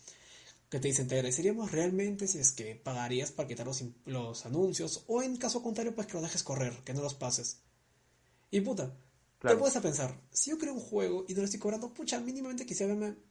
[0.70, 5.04] que te dicen, te agradeceríamos realmente si es que pagarías para quitar los, los anuncios,
[5.06, 7.58] o en caso contrario, pues que los dejes correr, que no los pases.
[8.50, 8.96] Y puta,
[9.40, 12.20] te puedes a pensar, si yo creo un juego y no lo estoy cobrando, pucha,
[12.20, 13.27] mínimamente quisiera verme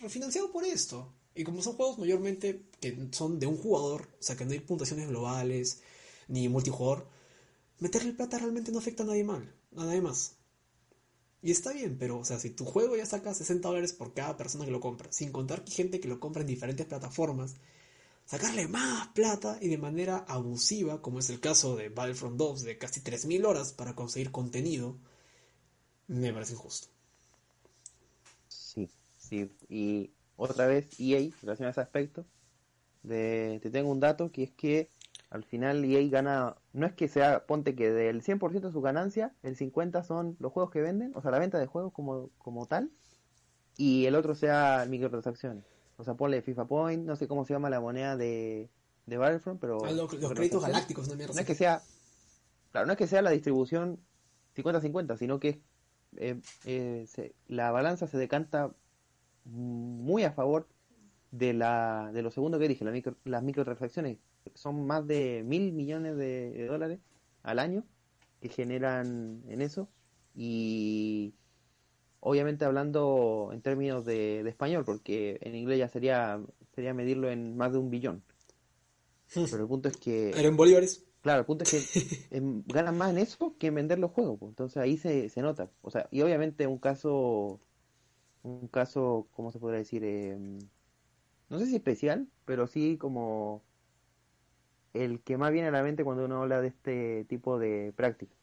[0.00, 1.12] refinanciado por esto.
[1.34, 4.60] Y como son juegos mayormente que son de un jugador, o sea que no hay
[4.60, 5.80] puntuaciones globales
[6.28, 7.06] ni multijugador,
[7.78, 10.36] meterle plata realmente no afecta a nadie mal, a nadie más.
[11.42, 14.36] Y está bien, pero o sea, si tu juego ya saca 60 dólares por cada
[14.36, 17.56] persona que lo compra, sin contar que gente que lo compra en diferentes plataformas,
[18.26, 22.78] sacarle más plata y de manera abusiva, como es el caso de Battlefront 2, de
[22.78, 24.96] casi 3.000 horas para conseguir contenido,
[26.06, 26.91] me parece injusto
[29.68, 32.26] y otra vez EA, en relación a ese aspecto,
[33.02, 34.90] de, te tengo un dato que es que
[35.30, 39.34] al final EA gana, no es que sea, ponte que del 100% de su ganancia,
[39.42, 42.66] el 50% son los juegos que venden, o sea, la venta de juegos como, como
[42.66, 42.90] tal,
[43.76, 45.64] y el otro sea microtransacciones.
[45.96, 48.68] O sea, ponle FIFA Point, no sé cómo se llama la moneda de,
[49.06, 49.84] de Battlefront, pero...
[49.84, 51.82] Ah, los, créditos galácticos, no No es que sea,
[52.72, 54.00] claro, no es que sea la distribución
[54.56, 55.62] 50-50, sino que
[56.16, 58.74] eh, eh, la balanza se decanta
[59.44, 60.68] muy a favor
[61.32, 64.18] de, la, de lo segundo que dije, la micro, las microtransacciones.
[64.54, 67.00] Son más de mil millones de, dólares
[67.42, 67.84] al año
[68.40, 69.88] que generan en eso.
[70.34, 71.34] Y
[72.20, 76.40] obviamente hablando en términos de, español, porque en inglés ya sería,
[76.74, 78.22] sería medirlo en más de un billón.
[79.34, 81.06] Pero el punto es que, en bolívares.
[81.22, 81.80] claro, el punto es que
[82.66, 84.38] ganan más en eso que en vender los juegos.
[84.38, 84.50] pues.
[84.50, 85.70] Entonces ahí se, se nota.
[85.80, 87.60] O sea, y obviamente un caso,
[88.42, 90.04] un caso, ¿cómo se podría decir?
[90.04, 90.58] Em,
[91.48, 93.62] no sé si especial, pero sí como
[94.92, 98.34] el que más viene a la mente cuando uno habla de este tipo de práctica.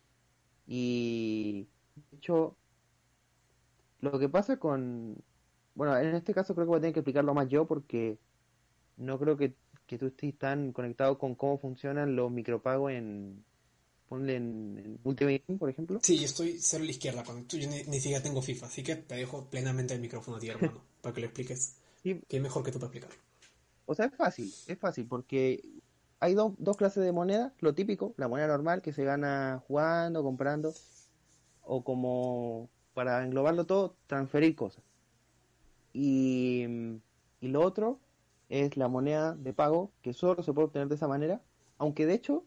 [0.68, 2.58] Y de hecho,
[4.00, 5.24] lo que pasa con,
[5.74, 8.20] bueno, en este caso creo que voy a tener que explicarlo más yo porque
[8.98, 9.58] no creo que,
[9.88, 13.46] que tú estés tan conectado con cómo funcionan los micropagos en,
[14.10, 16.00] ponle en, en Ultimate Team, por ejemplo.
[16.04, 17.56] Sí, yo estoy cero a la izquierda con esto.
[17.56, 20.50] Yo ni, ni siquiera tengo FIFA, así que te dejo plenamente el micrófono a ti,
[20.50, 21.76] hermano, para que lo expliques.
[22.02, 23.24] Sí, Que es mejor que tú para explicarlo.
[23.86, 25.62] O sea, es fácil, es fácil porque
[26.20, 30.24] hay dos, dos clases de moneda, lo típico, la moneda normal que se gana jugando,
[30.24, 30.74] comprando,
[31.64, 34.84] o como para englobarlo todo, transferir cosas.
[35.94, 36.66] Y,
[37.42, 38.00] y lo otro
[38.50, 41.42] es la moneda de pago, que solo se puede obtener de esa manera,
[41.78, 42.44] aunque de hecho,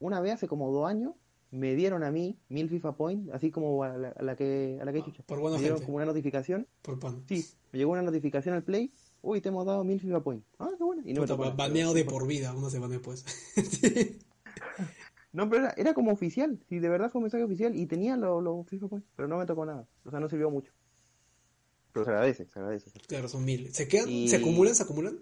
[0.00, 1.14] una vez hace como dos años,
[1.50, 4.84] me dieron a mí mil FIFA Point, así como a la, a la que, a
[4.84, 5.22] la que he Ah, chucha.
[5.24, 5.86] por buena Me dieron gente.
[5.86, 7.22] como una notificación, Por pan.
[7.28, 10.44] sí, me llegó una notificación al Play, uy, te hemos dado mil FIFA Point.
[10.58, 11.02] Ah, qué bueno.
[11.04, 13.24] Y no me Puta, pero- baneado de por vida, una semana después.
[13.54, 14.18] Sí.
[15.32, 18.16] No, pero era, era como oficial, sí, de verdad fue un mensaje oficial y tenía
[18.16, 20.72] los los FIFA Points, pero no me tocó nada, o sea, no sirvió mucho.
[21.92, 22.90] Pero se agradece, se agradece.
[23.06, 23.72] Claro, son mil.
[23.74, 24.08] ¿Se quedan?
[24.08, 24.74] Y- ¿Se acumulan?
[24.74, 25.18] ¿Se acumulan?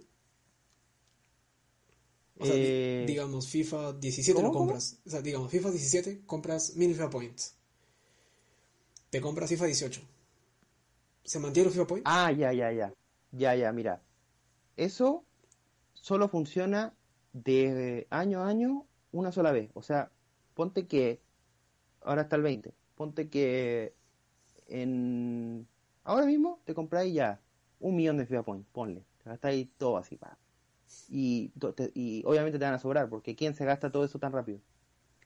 [2.45, 4.99] O sea, Eh, digamos, FIFA 17 ¿cómo, lo compras.
[5.07, 7.55] O sea, digamos, FIFA 17 compras 1000 FIFA Points.
[9.11, 10.01] Te compras FIFA 18.
[11.25, 12.05] ¿Se mantiene los FIFA Points?
[12.07, 12.93] Ah, ya, ya, ya,
[13.33, 14.03] ya, ya, mira,
[14.77, 15.25] eso
[15.95, 16.95] solo funciona
[17.33, 20.11] de año a año una sola vez, o sea,
[20.55, 21.23] ponte que,
[22.03, 23.95] ahora está el 20, ponte que
[24.69, 25.67] en,
[26.03, 27.41] ahora mismo te compráis ya
[27.81, 30.37] un millón de FIFA Points, ponle, te gastáis todo así, pa.
[31.09, 34.19] Y, to- te- y obviamente te van a sobrar, porque ¿quién se gasta todo eso
[34.19, 34.61] tan rápido?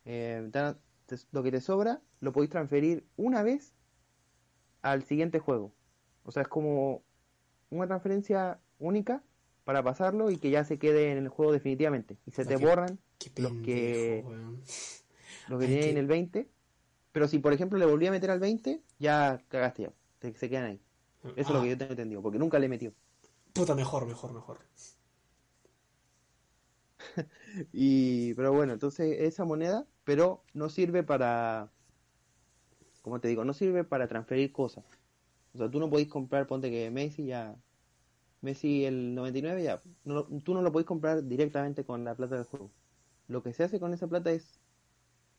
[0.05, 3.75] Eh, te van a- te- lo que te sobra lo podéis transferir una vez
[4.83, 5.73] al siguiente juego.
[6.25, 7.03] O sea, es como
[7.71, 9.23] una transferencia única
[9.65, 12.17] para pasarlo y que ya se quede en el juego definitivamente.
[12.27, 14.57] Y se Ah, te qué- borran Qué los que- pendejo, weón.
[15.49, 16.49] los que Ay, tienen qué- en el 20.
[17.13, 19.93] Pero si, por ejemplo, le volví a meter al 20, ya cagaste ya.
[20.19, 20.81] Te- se quedan ahí.
[21.25, 22.93] Eso es lo Ah, que yo tengo entendido, porque nunca le metió.
[23.53, 24.59] Puta, mejor, mejor, mejor.
[27.73, 31.71] Y, pero bueno, entonces esa moneda, pero no sirve para,
[33.03, 34.85] como te digo, no sirve para transferir cosas.
[35.55, 37.57] O sea, tú no podéis comprar, ponte que Messi ya,
[38.43, 42.45] Messi el 99 ya, no, tú no lo podéis comprar directamente con la plata del
[42.45, 42.71] juego.
[43.29, 44.61] Lo que se hace con esa plata es,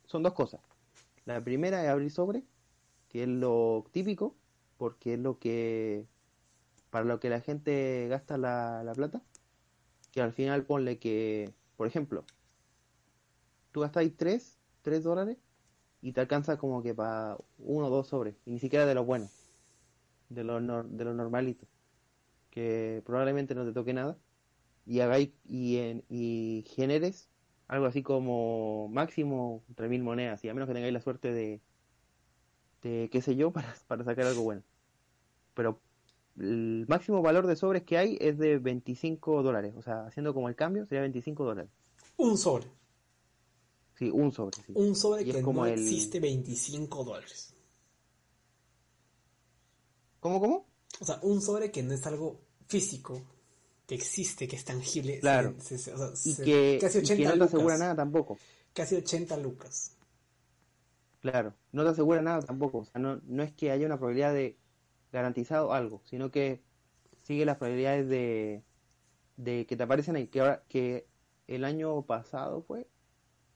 [0.05, 0.61] son dos cosas.
[1.25, 2.43] La primera es abrir sobre,
[3.09, 4.35] que es lo típico,
[4.77, 6.05] porque es lo que,
[6.89, 9.21] para lo que la gente gasta la, la plata
[10.11, 12.29] que al final ponle que, por ejemplo,
[13.71, 15.37] tú gastáis 3, 3 dólares
[16.01, 19.05] y te alcanza como que para uno o dos sobres, y ni siquiera de los
[19.05, 19.31] buenos,
[20.29, 21.69] de los, nor- de los normalitos,
[22.49, 24.21] que probablemente no te toque nada,
[24.85, 27.33] y hagáis y, en- y generes
[27.67, 31.65] algo así como máximo 3.000 monedas, y a menos que tengáis la suerte de,
[32.81, 34.63] de qué sé yo, para, para sacar algo bueno.
[35.53, 35.83] Pero
[36.39, 39.73] el máximo valor de sobres que hay es de 25 dólares.
[39.77, 41.71] O sea, haciendo como el cambio sería 25 dólares.
[42.17, 42.67] Un sobre.
[43.97, 44.55] Sí, un sobre.
[44.57, 44.71] Sí.
[44.75, 47.53] Un sobre Y es que como no el- existe 25 dólares.
[50.19, 50.65] ¿Cómo, cómo?
[50.99, 53.21] O sea, un sobre que no es algo físico,
[53.87, 55.19] que existe, que es tangible.
[55.19, 55.55] Claro.
[55.59, 57.53] se- se- o sea, Y se- que, casi y 80 que no te lucas.
[57.53, 58.37] asegura nada tampoco.
[58.73, 59.95] Casi 80 lucas.
[61.21, 62.79] Claro, no te asegura nada tampoco.
[62.79, 64.57] O sea, no, no es que haya una probabilidad de
[65.11, 66.61] garantizado algo, sino que
[67.23, 68.63] sigue las probabilidades de,
[69.37, 70.27] de que te aparecen ahí.
[70.27, 71.07] Que, ahora, que
[71.47, 72.87] el año pasado fue,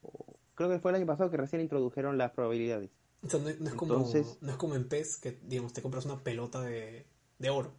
[0.02, 2.90] o creo que fue el año pasado que recién introdujeron las probabilidades.
[3.22, 6.04] O sea, no, no es como, no es como en PES, que digamos, te compras
[6.04, 7.06] una pelota de,
[7.38, 7.72] de oro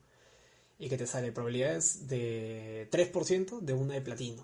[0.77, 4.43] y que te sale probabilidades de 3% de una de platino.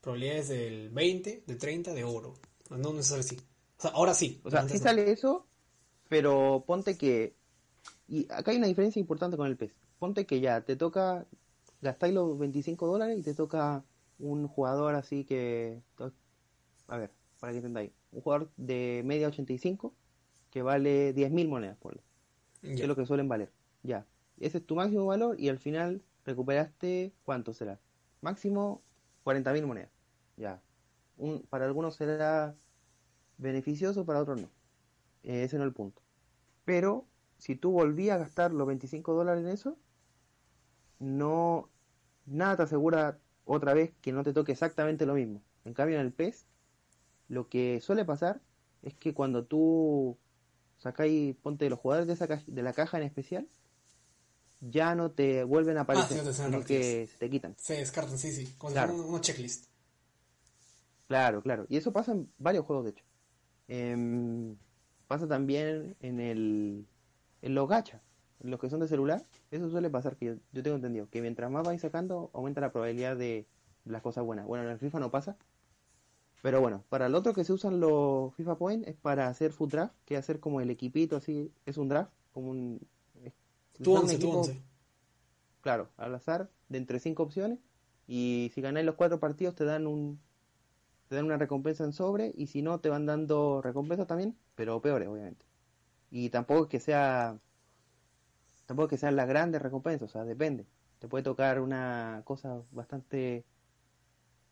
[0.00, 2.34] Probabilidades del 20, de 30 de oro.
[2.70, 3.36] No, no es así.
[3.78, 4.40] O sea, ahora sí.
[4.44, 5.46] O sea, sí sale eso,
[6.08, 7.36] pero ponte que.
[8.10, 9.72] Y acá hay una diferencia importante con el PES.
[10.00, 11.26] Ponte que ya te toca.
[11.80, 13.84] Gastáis los 25 dólares y te toca
[14.18, 15.80] un jugador así que.
[16.88, 17.92] A ver, para que entendáis.
[18.10, 19.94] Un jugador de media 85
[20.50, 21.78] que vale 10.000 monedas,
[22.60, 22.82] que Ya.
[22.82, 23.52] es lo que suelen valer.
[23.84, 24.04] Ya.
[24.40, 27.14] Ese es tu máximo valor y al final recuperaste.
[27.24, 27.78] ¿Cuánto será?
[28.20, 28.82] Máximo
[29.24, 29.92] 40.000 monedas.
[30.36, 30.60] Ya.
[31.16, 32.56] Un, para algunos será
[33.38, 34.50] beneficioso, para otros no.
[35.22, 36.02] Eh, ese no es el punto.
[36.64, 37.06] Pero
[37.40, 39.78] si tú volvías a gastar los 25 dólares en eso,
[40.98, 41.68] no.
[42.26, 45.42] Nada te asegura otra vez que no te toque exactamente lo mismo.
[45.64, 46.46] En cambio, en el PES,
[47.28, 48.40] lo que suele pasar
[48.82, 50.16] es que cuando tú
[50.78, 53.48] sacáis, ponte los jugadores de, esa de la caja en especial,
[54.60, 57.54] ya no te vuelven a aparecer, Ah, sí, no te sino que se te quitan.
[57.58, 58.54] Se descartan, sí, sí.
[58.58, 59.20] Como Claro.
[59.20, 59.66] checklist.
[61.08, 61.66] Claro, claro.
[61.68, 63.04] Y eso pasa en varios juegos, de hecho.
[63.68, 64.56] Em,
[65.08, 66.86] pasa también en el
[67.42, 68.00] en los gacha,
[68.40, 69.24] en los que son de celular.
[69.50, 72.72] Eso suele pasar, que yo, yo tengo entendido, que mientras más vais sacando, aumenta la
[72.72, 73.46] probabilidad de
[73.84, 74.46] las cosas buenas.
[74.46, 75.36] Bueno, en el FIFA no pasa.
[76.42, 79.68] Pero bueno, para el otro que se usan los FIFA Point es para hacer full
[79.68, 82.80] draft, que es hacer como el equipito así, es un draft, como un...
[83.24, 83.34] es-
[83.82, 84.62] Tú usar un 11, tú equipo 11.
[85.60, 87.58] claro, al azar, de entre cinco opciones,
[88.06, 90.18] y si ganáis los cuatro partidos te dan un
[91.08, 94.80] te dan una recompensa en sobre, y si no te van dando recompensas también, pero
[94.80, 95.44] peores, obviamente.
[96.10, 97.38] Y tampoco es que sea
[98.66, 100.66] tampoco es que sean las grandes recompensas, o sea, depende.
[100.98, 103.44] Te puede tocar una cosa bastante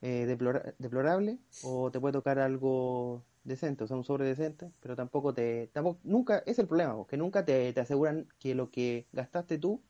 [0.01, 4.95] eh, deplora- deplorable, o te puede tocar algo decente, o sea, un sobre decente, pero
[4.97, 9.09] tampoco te, tampoco, nunca, es el problema, que nunca te, te aseguran que lo que
[9.13, 9.83] gastaste tú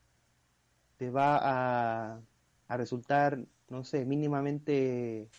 [0.97, 2.21] te va a,
[2.67, 5.29] a resultar, no sé, mínimamente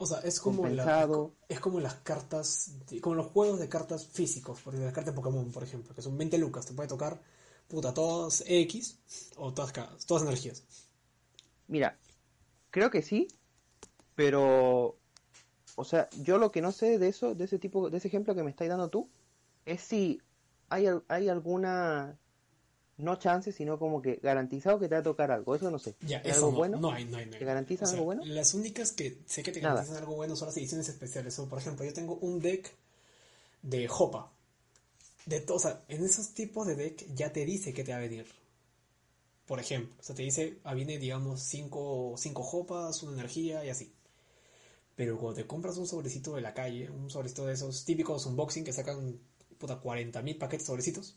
[0.00, 1.08] O sea, es como, la,
[1.48, 5.20] es como las cartas, como los juegos de cartas físicos, por ejemplo, las cartas de
[5.20, 7.20] Pokémon, por ejemplo, que son 20 lucas, te puede tocar,
[7.66, 8.98] puta, todas X
[9.36, 9.72] o todas,
[10.06, 10.62] todas energías.
[11.66, 11.98] Mira,
[12.70, 13.26] creo que sí,
[14.14, 14.96] pero,
[15.74, 18.36] o sea, yo lo que no sé de eso, de ese tipo, de ese ejemplo
[18.36, 19.08] que me estáis dando tú,
[19.64, 20.20] es si
[20.68, 22.16] hay, hay alguna,
[22.98, 25.54] no chance, sino como que garantizado que te va a tocar algo.
[25.54, 25.94] Eso no sé.
[26.00, 26.80] Ya, ¿Es eso algo no, bueno?
[26.80, 27.38] no hay, no hay, no hay.
[27.38, 28.24] ¿Te garantizan O sea, algo bueno?
[28.26, 29.74] Las únicas que sé que te Nada.
[29.76, 31.38] garantizan algo bueno son las ediciones especiales.
[31.38, 32.74] O, por ejemplo, yo tengo un deck
[33.62, 34.30] de Hopa.
[35.26, 38.00] De o sea, en esos tipos de deck ya te dice que te va a
[38.00, 38.26] venir.
[39.46, 43.70] Por ejemplo, o sea, te dice, ah, viene, digamos, cinco, cinco Hopas, una energía y
[43.70, 43.92] así.
[44.94, 48.64] Pero cuando te compras un sobrecito de la calle, un sobrecito de esos típicos unboxing
[48.64, 49.18] que sacan,
[49.56, 51.16] puta, 40.000 paquetes sobrecitos,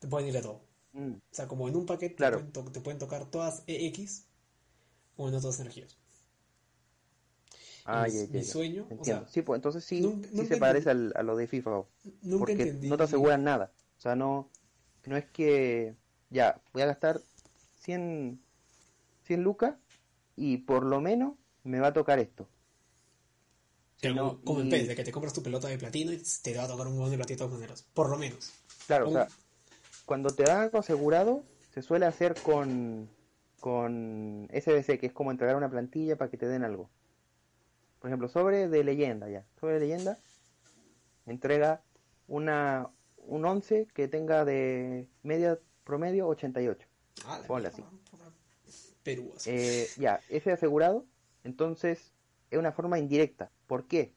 [0.00, 0.60] te pueden ir de todo.
[0.92, 2.38] Mm, O sea, como en un paquete Claro.
[2.38, 4.26] te, pueden to- te pueden tocar todas EX
[5.16, 5.96] o en otras energías.
[7.84, 9.22] Ah, mi, sueño, o Entiendo.
[9.24, 11.84] sea, sí, pues entonces sí, nunca- sí nunca se parece al- a lo de FIFA,
[12.22, 12.88] nunca porque entendí.
[12.88, 13.72] no te aseguran nada.
[13.98, 14.50] O sea, no,
[15.06, 15.96] no es que,
[16.30, 17.20] ya, voy a gastar
[17.80, 18.40] 100,
[19.24, 19.74] 100 lucas
[20.36, 22.48] y por lo menos me va a tocar esto.
[24.00, 26.12] Pero sino- como, como en y- PES, de que te compras tu pelota de platino
[26.12, 27.82] y te va a tocar un huevón de platino de todas maneras.
[27.94, 28.52] Por lo menos.
[28.86, 29.28] Claro, o sea,
[30.06, 33.08] cuando te dan algo asegurado, se suele hacer con,
[33.60, 36.90] con SBC, que es como entregar una plantilla para que te den algo.
[38.00, 39.44] Por ejemplo, sobre de leyenda ya.
[39.60, 40.18] Sobre de leyenda,
[41.26, 41.82] entrega
[42.26, 42.88] una,
[43.18, 46.86] un 11 que tenga de media promedio 88.
[47.26, 47.88] Ah, Ponle puta,
[49.02, 49.32] Perú.
[49.36, 49.50] así.
[49.50, 51.04] Eh, ya, ese asegurado,
[51.44, 52.12] entonces
[52.50, 53.50] es una forma indirecta.
[53.66, 54.14] ¿Por qué?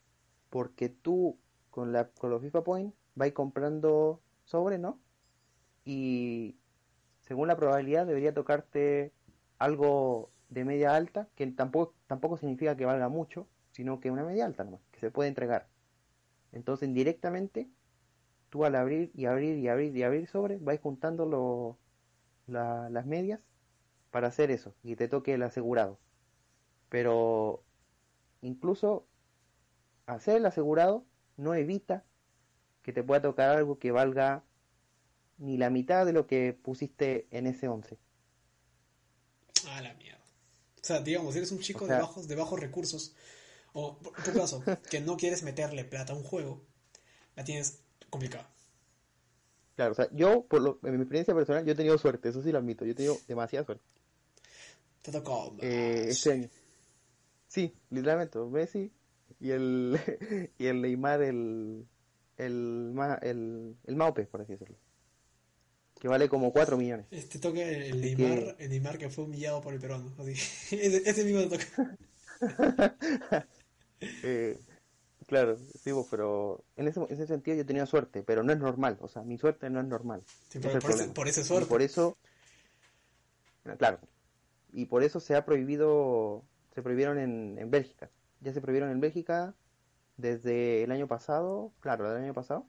[0.49, 1.37] Porque tú
[1.69, 4.99] con, la, con los FIFA Point vais comprando sobre, ¿no?
[5.85, 6.57] Y
[7.21, 9.13] según la probabilidad debería tocarte
[9.59, 14.45] algo de media alta, que tampoco, tampoco significa que valga mucho, sino que una media
[14.45, 15.69] alta nomás, que se puede entregar.
[16.51, 17.69] Entonces indirectamente,
[18.49, 21.79] tú al abrir y abrir y abrir y abrir sobre, vais juntando lo-
[22.47, 23.41] la- las medias
[24.11, 25.99] para hacer eso y te toque el asegurado.
[26.89, 27.63] Pero
[28.41, 29.07] incluso
[30.07, 31.05] hacer el asegurado
[31.37, 32.05] no evita
[32.83, 34.44] que te pueda tocar algo que valga
[35.37, 37.97] ni la mitad de lo que pusiste en ese 11.
[39.67, 40.23] Ah, la mierda.
[40.81, 43.15] O sea, digamos, eres un chico O sea- de, bajos, de bajos recursos,
[43.73, 46.61] o por tu caso, que no quieres meterle plata a un juego,
[47.35, 48.49] la tienes complicada.
[49.75, 52.41] Claro, o sea, yo, por lo, en mi experiencia personal, yo he tenido suerte, eso
[52.41, 53.83] sí lo admito, yo he tenido demasiada suerte.
[55.01, 55.53] Te tocó.
[55.59, 56.49] Eh, este año.
[57.47, 58.91] Sí, literalmente, Messi
[59.39, 59.99] y el,
[60.57, 61.85] y el Neymar, el,
[62.37, 64.77] el, ma- el, el Maupe, por así decirlo.
[65.99, 67.07] Que vale como 4 millones.
[67.11, 70.13] Este toca el Neymar, el Neymar que fue humillado por el peruano.
[70.19, 70.31] Así.
[70.75, 71.97] Ese, mismo toca.
[74.23, 74.59] Eh,
[75.25, 78.97] claro, sí, pero en ese, en ese sentido yo tenido suerte, pero no es normal,
[78.99, 80.21] o sea, mi suerte no es normal.
[80.49, 81.69] Sí, por, es el por ese, por ese Y suerte.
[81.69, 82.17] por eso,
[83.77, 83.99] claro,
[84.73, 86.43] y por eso se ha prohibido,
[86.75, 88.11] se prohibieron en, en Bélgica.
[88.41, 89.55] Ya se prohibieron en Bélgica
[90.17, 92.67] desde el año pasado, claro, del año pasado,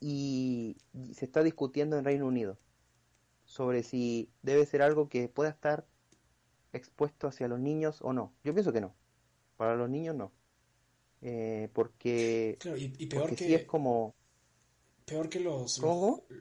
[0.00, 0.76] y
[1.12, 2.58] se está discutiendo en Reino Unido
[3.44, 5.86] sobre si debe ser algo que pueda estar
[6.72, 8.32] expuesto hacia los niños o no.
[8.44, 8.94] Yo pienso que no.
[9.56, 10.32] Para los niños no.
[11.22, 13.44] Eh, porque Claro, y, y peor porque que.
[13.46, 14.14] sí es como
[15.04, 15.80] peor que los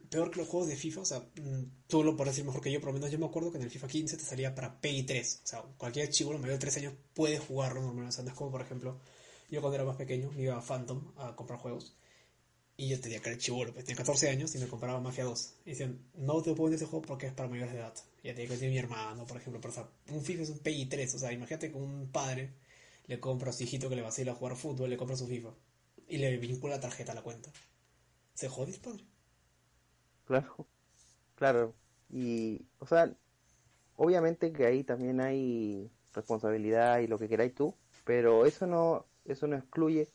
[0.09, 2.71] peor que los juegos de FIFA, o sea, mm, tú lo podrás decir mejor que
[2.71, 4.79] yo, por lo menos yo me acuerdo que en el FIFA 15 te salía para
[4.81, 8.23] Pay 3, o sea, cualquier chivo mayor de 3 años puede jugarlo normalmente, o sea,
[8.25, 8.99] no es como por ejemplo,
[9.49, 11.95] yo cuando era más pequeño me iba a Phantom a comprar juegos
[12.79, 15.55] y yo tenía que ser chivolo, pues tenía 14 años y me compraba Mafia 2.
[15.65, 17.93] Y decían, no te puedo ese juego porque es para mayores de edad.
[18.21, 20.49] Y ya tenía que decir mi hermano, por ejemplo, pero o sea, un FIFA es
[20.51, 22.53] un Pay 3, o sea, imagínate que un padre
[23.07, 25.17] le compra a su hijito que le va a ir a jugar fútbol, le compra
[25.17, 25.49] su FIFA
[26.07, 27.51] y le vincula la tarjeta a la cuenta.
[28.35, 29.03] Se jode el padre.
[30.25, 30.67] Claro,
[31.35, 31.73] claro.
[32.11, 33.11] Y, o sea,
[33.95, 37.73] obviamente que ahí también hay responsabilidad y lo que queráis tú,
[38.03, 40.09] pero eso no, eso no excluye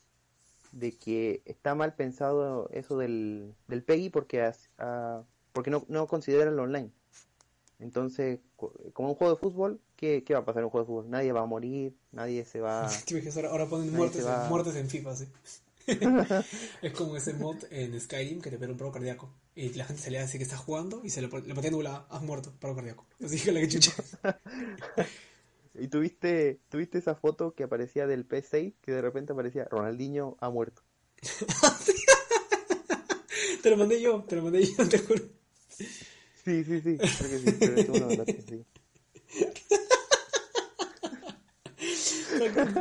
[0.73, 6.57] de que está mal pensado eso del, del PEGI porque, ah, porque no, no consideran
[6.57, 6.91] lo online.
[7.79, 10.85] Entonces, co- como un juego de fútbol, ¿qué, qué va a pasar en un juego
[10.85, 11.11] de fútbol?
[11.11, 12.89] Nadie va a morir, nadie se va...
[13.51, 15.27] Ahora, ponen muertes, va- en, muertes en FIFA, ¿sí?
[16.83, 19.29] es como ese mod en Skyrim que te pega un paro cardíaco.
[19.57, 22.07] Y la gente se le hace que está jugando y se le, le patea nula,
[22.09, 23.05] has muerto, paro cardíaco.
[23.23, 23.93] Así que la que chucha.
[25.75, 30.49] ¿Y tuviste, tuviste esa foto que aparecía del P6 que de repente aparecía Ronaldinho ha
[30.51, 30.83] muerto?
[33.63, 35.23] te lo mandé yo, te lo mandé yo, te juro.
[36.45, 38.65] Sí, sí, sí, creo que sí, pero tú no lo mandaste, sí.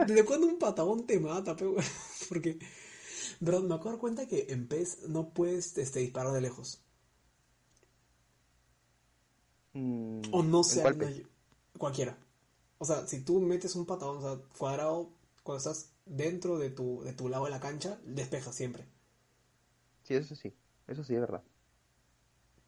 [0.08, 1.66] ¿Desde cuándo un patagón te mata, pe?
[2.30, 2.60] Porque,
[3.40, 6.82] bro, me acabo de dar cuenta que en PES no puedes este, disparar de lejos.
[9.76, 10.84] Mm, O no ¿en sé,
[11.80, 12.18] cualquiera.
[12.82, 15.10] O sea, si tú metes un patadón, o sea, cuadrado,
[15.44, 18.86] cuando estás dentro de tu, de tu lado de la cancha, despejas siempre.
[20.04, 20.54] Sí, eso sí,
[20.88, 21.44] eso sí es verdad.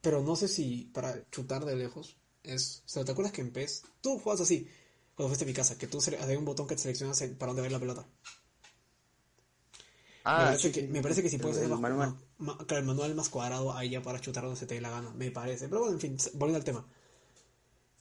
[0.01, 2.83] Pero no sé si para chutar de lejos es...
[2.85, 4.67] O sea, ¿te acuerdas que en PES tú juegas así?
[5.15, 7.53] Cuando fuiste a mi casa, que tú hay un botón que te seleccionas el- para
[7.53, 8.07] dónde va la pelota.
[10.35, 11.69] me, Ah, parece sí, que, sí, me sí, parece que si el- puedes hacer el
[11.69, 12.13] más, manual.
[12.17, 14.81] ma- ma- claro, el manual más cuadrado ahí ya para chutar donde se te dé
[14.81, 15.67] la gana, me parece.
[15.69, 16.85] Pero bueno, en fin, volviendo al tema.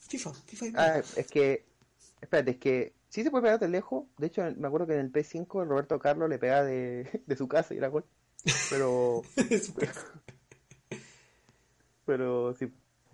[0.09, 1.65] FIFA, FIFA Ah, es que,
[2.23, 4.05] espérate, es que sí se puede pegar de lejos.
[4.17, 7.37] De hecho, me acuerdo que en el P5 el Roberto Carlos le pegaba de, de
[7.37, 8.07] su casa y era gol.
[8.71, 9.23] Pero,
[12.07, 12.73] pero sí.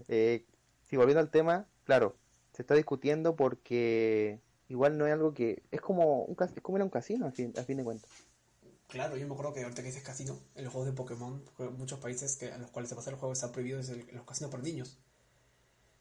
[0.08, 0.44] Eh,
[0.88, 2.16] sí, volviendo al tema, claro,
[2.52, 5.62] se está discutiendo porque igual no es algo que.
[5.70, 8.10] Es como, un, es como ir a un casino, a fin, a fin de cuentas.
[8.88, 11.42] Claro, yo me acuerdo que ahorita que dices casino, en los juegos de Pokémon,
[11.76, 14.24] muchos países que, a los cuales se pasa el juego está prohibido es el- los
[14.24, 14.98] casinos para niños.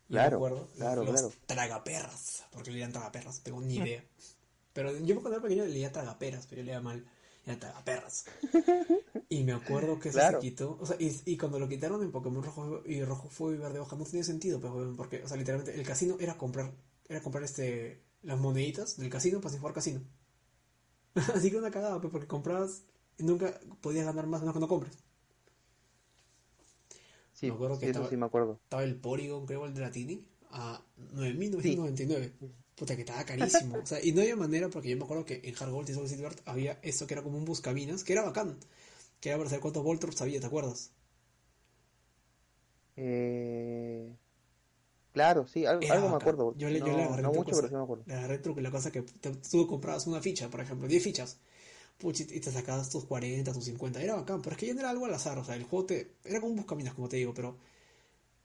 [0.09, 1.33] Me Claro, acuerdo, claro, los claro.
[1.45, 4.03] tragaperras, porque le llaman tragaperras, tengo ni idea.
[4.73, 7.05] Pero yo cuando era pequeño le leía tragaperas, pero yo leía mal,
[7.45, 8.25] era tragaperras.
[9.29, 10.37] Y me acuerdo que eso Claro.
[10.37, 13.55] se quitó, o sea, y, y cuando lo quitaron en Pokémon Rojo y Rojo Fuego
[13.55, 16.37] y Verde Hoja no tenía sentido, pues, weón, porque, o sea, literalmente el casino era
[16.37, 16.73] comprar,
[17.09, 20.01] era comprar este, las moneditas del casino para sin jugar casino.
[21.35, 22.83] Así que una cagada, pues, porque comprabas
[23.17, 24.97] y nunca podías ganar más menos que no compres.
[27.39, 28.59] Sí, Me acuerdo que sí, estaba- sí me acuerdo.
[28.63, 30.81] Estaba el Porygon, creo, el de la Tini, a
[31.13, 32.33] 9.999.
[32.75, 33.79] Puta, que estaba carísimo.
[33.83, 35.93] O sea, y no había manera, porque yo me acuerdo que en Hard Gold y
[35.93, 38.57] Soul Silver había esto que era como un buscaminas, que era bacán.
[39.21, 40.91] Que era para saber cuántos Voltron había, ¿te acuerdas?
[42.97, 44.15] Eh,
[45.13, 46.55] claro, sí, algo, algo me acuerdo.
[46.57, 48.03] Yo le, yo no, le agarré no mucho, pero sí me acuerdo.
[48.07, 51.03] Le agarré el truco, la cosa que te- tú comprabas una ficha, por ejemplo, 10
[51.03, 51.39] fichas.
[51.97, 54.01] Puch, y te sacabas tus 40, tus 50.
[54.01, 55.37] Era bacán, pero es que ya no era algo al azar.
[55.39, 57.57] O sea, el juego te, era como un buscaminas, como te digo, pero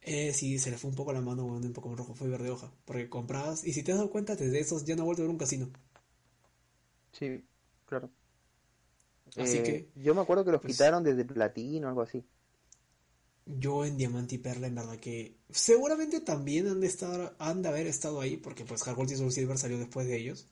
[0.03, 2.51] eh, sí, se le fue un poco la mano weón, en Pokémon Rojo fue verde
[2.51, 2.73] hoja.
[2.87, 5.27] Porque comprabas, y si te has dado cuenta, desde esos ya no ha vuelto a
[5.27, 5.71] ver un casino.
[7.13, 7.45] Sí,
[7.87, 8.11] claro.
[9.37, 12.25] Así Eh, que, yo me acuerdo que los pues- quitaron desde platino o algo así.
[13.47, 17.69] Yo en Diamante y Perla, en verdad que seguramente también han de estar, han de
[17.69, 20.49] haber estado ahí, porque pues Hard Gold y Soul Silver salió después de ellos.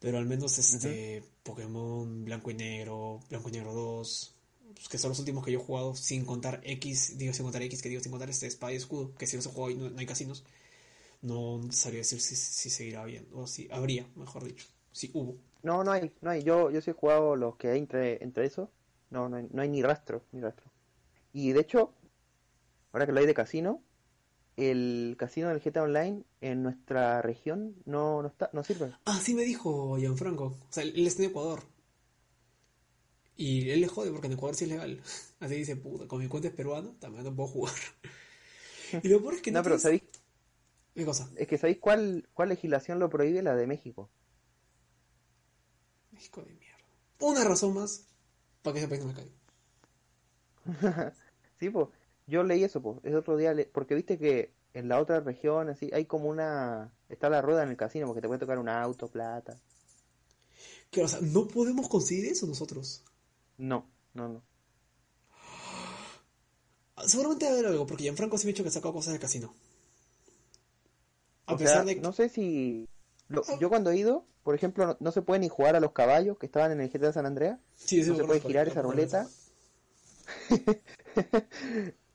[0.00, 4.34] Pero al menos este Pokémon Blanco y Negro, Blanco y Negro 2,
[4.74, 7.62] pues, que son los últimos que yo he jugado, sin contar X, digo sin contar
[7.62, 9.76] X, que digo sin contar este Espada y Escudo, que si no se juega y
[9.76, 10.44] no, no hay casinos,
[11.22, 15.36] no sabría decir si, si seguirá bien, o si habría, mejor dicho, si hubo.
[15.62, 16.44] No, no hay, no hay.
[16.44, 18.68] Yo, yo sí he jugado los que hay entre, entre esos.
[19.10, 20.70] No, no hay, no hay ni rastro, ni rastro.
[21.32, 21.92] Y de hecho,
[22.92, 23.82] ahora que lo hay de casino,
[24.58, 28.92] el casino del GTA Online en nuestra región no, no está, no sirve.
[29.04, 30.44] Ah, sí me dijo Gianfranco.
[30.46, 31.62] O sea, él está en Ecuador.
[33.36, 35.00] Y él le jode porque en Ecuador sí es legal.
[35.40, 37.74] Así dice, puta, con mi cuenta es peruana, también no puedo jugar.
[39.02, 40.02] Y lo peor es que No, pero tienes- ¿sabéis?
[40.94, 41.28] ¿Qué cosa?
[41.36, 43.42] Es que ¿sabéis cuál, cuál legislación lo prohíbe?
[43.42, 44.10] La de México.
[46.10, 46.78] México de mierda.
[47.20, 48.06] Una razón más
[48.62, 49.30] para que ese país no me caiga.
[51.60, 51.88] Sí, pues,
[52.28, 55.68] yo leí eso, pues, el otro día, le- porque viste que en la otra región,
[55.70, 58.68] así, hay como una, está la rueda en el casino, porque te puede tocar un
[58.68, 59.58] auto, plata.
[60.90, 63.02] Que, o sea, no podemos conseguir eso nosotros.
[63.56, 64.42] No, no, no.
[67.06, 69.20] Seguramente va a haber algo, porque Gianfranco sí me ha dicho que sacó cosas del
[69.20, 69.54] casino.
[71.46, 72.88] A pesar de No sé si.
[73.30, 73.40] Ah.
[73.60, 76.46] Yo cuando he ido, por ejemplo, no, se puede ni jugar a los caballos que
[76.46, 77.58] estaban en el GTA San Andreas.
[77.74, 79.28] Sí, no se puede girar esa ruleta.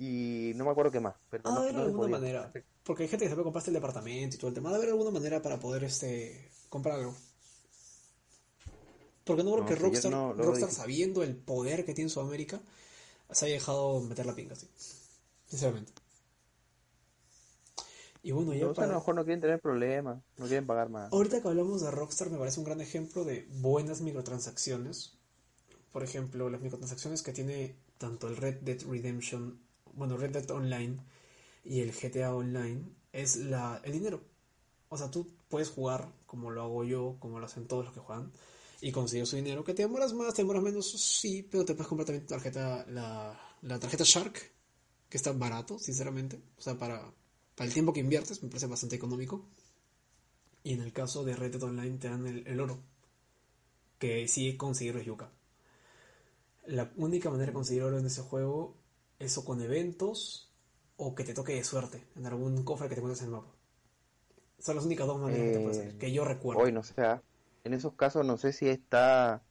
[0.00, 1.14] y no me acuerdo qué más.
[1.28, 2.50] Pero ah, no, alguna manera.
[2.82, 4.70] Porque hay gente que puede comprar el departamento y todo el tema.
[4.70, 7.14] Debe haber alguna manera para poder este comprarlo.
[9.24, 12.62] Porque no creo que Rockstar, Rockstar sabiendo el poder que tiene en Sudamérica,
[13.30, 14.70] se haya dejado meter la pinga, sí.
[15.46, 15.92] Sinceramente.
[18.22, 18.88] Y bueno, ya para...
[18.88, 21.12] a lo mejor no quieren tener problemas, no quieren pagar más.
[21.12, 25.18] Ahorita que hablamos de Rockstar me parece un gran ejemplo de buenas microtransacciones.
[25.92, 29.60] Por ejemplo, las microtransacciones que tiene tanto el Red Dead Redemption,
[29.94, 30.96] bueno, Red Dead Online
[31.64, 32.82] y el GTA Online
[33.12, 34.20] es la, el dinero.
[34.88, 38.00] O sea, tú puedes jugar como lo hago yo, como lo hacen todos los que
[38.00, 38.32] juegan,
[38.80, 39.64] y conseguir su dinero.
[39.64, 43.38] Que te demoras más, te demoras menos, sí, pero te puedes comprar también tarjeta, la,
[43.62, 44.52] la tarjeta Shark,
[45.08, 46.40] que está barato, sinceramente.
[46.56, 47.12] O sea, para,
[47.54, 49.44] para el tiempo que inviertes, me parece bastante económico.
[50.62, 52.80] Y en el caso de Red Dead Online te dan el, oro,
[53.98, 55.30] que sí conseguir yuca.
[56.66, 58.76] La única manera de conseguir oro en ese juego
[59.20, 60.50] es o con eventos
[60.96, 63.52] o que te toque de suerte en algún cofre que te encuentres en el mapa.
[64.58, 66.62] Son las únicas dos maneras que, que yo recuerdo.
[66.62, 66.94] Hoy no sé,
[67.64, 69.42] en esos casos no sé si está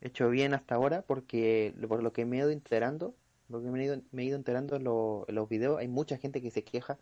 [0.00, 3.14] hecho bien hasta ahora, porque por lo que me he ido enterando,
[3.48, 4.84] lo que me he ido, me he ido enterando en,
[5.34, 6.98] los videos, hay mucha gente que se queja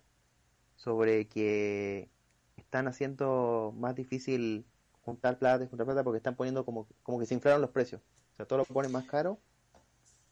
[0.77, 2.09] sobre que
[2.57, 4.65] están haciendo más difícil
[5.03, 8.01] juntar plata y juntar plata porque están poniendo como, como que se inflaron los precios.
[8.33, 9.39] O sea, todo lo ponen más caro.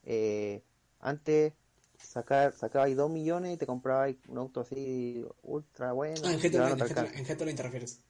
[0.04, 0.62] Eh,
[1.00, 1.52] antes
[1.98, 6.20] sacar, sacabas 2 millones y te comprabas un auto así ultra bueno.
[6.24, 8.00] Ah, en GTA en, interfieres.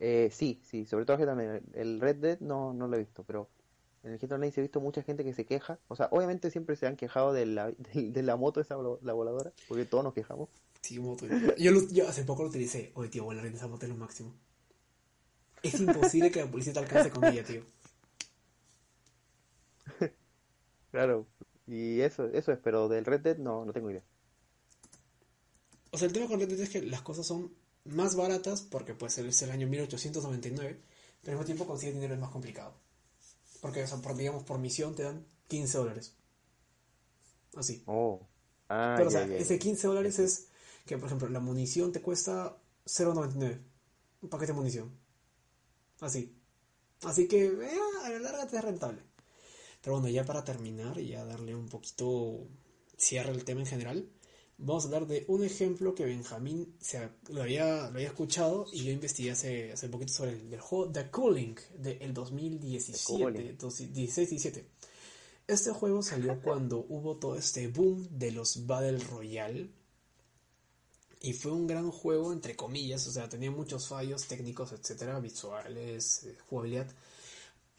[0.00, 3.48] Eh, sí, sí, sobre todo también el Red Dead no, no lo he visto, pero
[4.02, 5.78] en el GTA Online se ha visto mucha gente que se queja.
[5.88, 9.52] O sea, obviamente siempre se han quejado de la, de, la moto esa, la voladora,
[9.68, 10.48] porque todos nos quejamos.
[10.80, 11.26] Sí, moto.
[11.56, 12.90] Yo, yo hace poco lo utilicé.
[12.94, 14.34] Oye, tío, volar en esa moto es lo máximo.
[15.62, 17.62] Es imposible que la policía te alcance con ella, tío.
[20.90, 21.28] claro,
[21.72, 24.02] y eso, eso es, pero del Red Dead no, no tengo idea.
[25.90, 27.54] O sea, el tema con Red Dead es que las cosas son
[27.84, 30.78] más baratas porque pues es el año 1899,
[31.22, 32.74] pero al mismo tiempo conseguir dinero es más complicado.
[33.62, 36.14] Porque, o sea, por, digamos, por misión te dan 15 dólares.
[37.56, 37.82] Así.
[37.86, 38.20] Oh.
[38.68, 40.48] Ah, pero, o sea, ese 15 dólares es
[40.84, 43.62] que, por ejemplo, la munición te cuesta 0.99.
[44.20, 44.90] Un paquete de munición.
[46.00, 46.36] Así.
[47.02, 49.11] Así que, eh, a la larga te es rentable.
[49.82, 52.46] Pero bueno, ya para terminar y ya darle un poquito
[52.96, 54.08] cierre el tema en general
[54.58, 58.84] vamos a hablar de un ejemplo que Benjamín se, lo, había, lo había escuchado y
[58.84, 64.64] yo investigué hace, hace poquito sobre el juego The Cooling del 2017, 16-17.
[65.48, 69.68] Este juego salió cuando hubo todo este boom de los Battle Royale
[71.20, 76.24] y fue un gran juego entre comillas, o sea, tenía muchos fallos técnicos, etcétera, visuales,
[76.24, 76.88] eh, jugabilidad.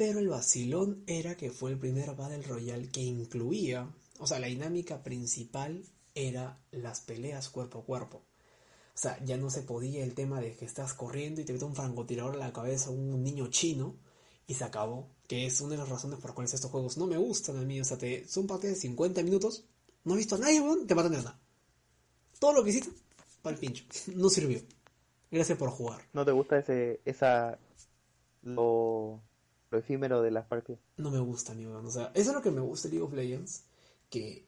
[0.06, 3.89] Pero el vacilón era que fue el primer Battle Royale que incluía,
[4.20, 5.82] o sea, la dinámica principal
[6.14, 8.18] era las peleas cuerpo a cuerpo.
[8.18, 11.64] O sea, ya no se podía el tema de que estás corriendo y te mete
[11.64, 13.95] un francotirador a la cabeza un niño chino
[14.45, 15.08] y se acabó.
[15.26, 17.62] Que es una de las razones por las cuales estos juegos no me gustan a
[17.62, 17.80] mí.
[17.80, 19.64] O sea, te, son partidas de 50 minutos,
[20.04, 21.39] no he visto a nadie, te matan de nada.
[22.39, 22.89] Todo lo que hiciste,
[23.41, 23.86] para el pincho.
[24.18, 24.60] No sirvió.
[25.32, 26.01] Gracias por jugar.
[26.12, 27.58] ¿No te gusta ese, esa,
[28.41, 29.22] lo,
[29.74, 30.82] lo efímero de las partidas?
[30.97, 31.78] No me gusta, amigo.
[31.78, 33.65] O sea, eso es lo que me gusta de League of Legends.
[34.09, 34.45] Que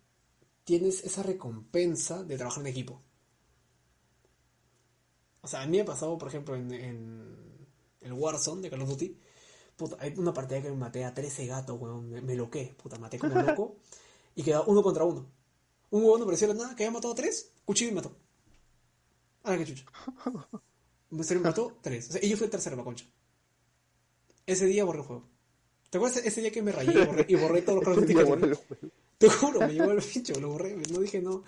[0.63, 3.01] tienes esa recompensa de trabajar en equipo.
[5.41, 6.71] O sea, a mí me ha pasado, por ejemplo, en,
[8.01, 9.19] el Warzone de Call of Duty.
[9.75, 12.09] Puta, hay una partida que me maté a 13 gatos, weón.
[12.09, 13.77] Me, loqué, puta, maté como loco.
[14.35, 15.27] y quedaba uno contra uno.
[15.91, 18.15] Un huevón no pareció nada, que había matado a tres, cuchillo y me mató.
[19.43, 19.85] Ahora que chucha.
[21.11, 22.09] Me mató tres.
[22.09, 23.05] O sea, y yo fui el tercero, la concha.
[24.45, 25.27] Ese día borré el juego.
[25.89, 28.15] ¿Te acuerdas ese día que me rayé y borré, y borré todos los Duty
[29.17, 30.75] te juro, me llevó el pincho, lo borré.
[30.91, 31.43] No dije, no,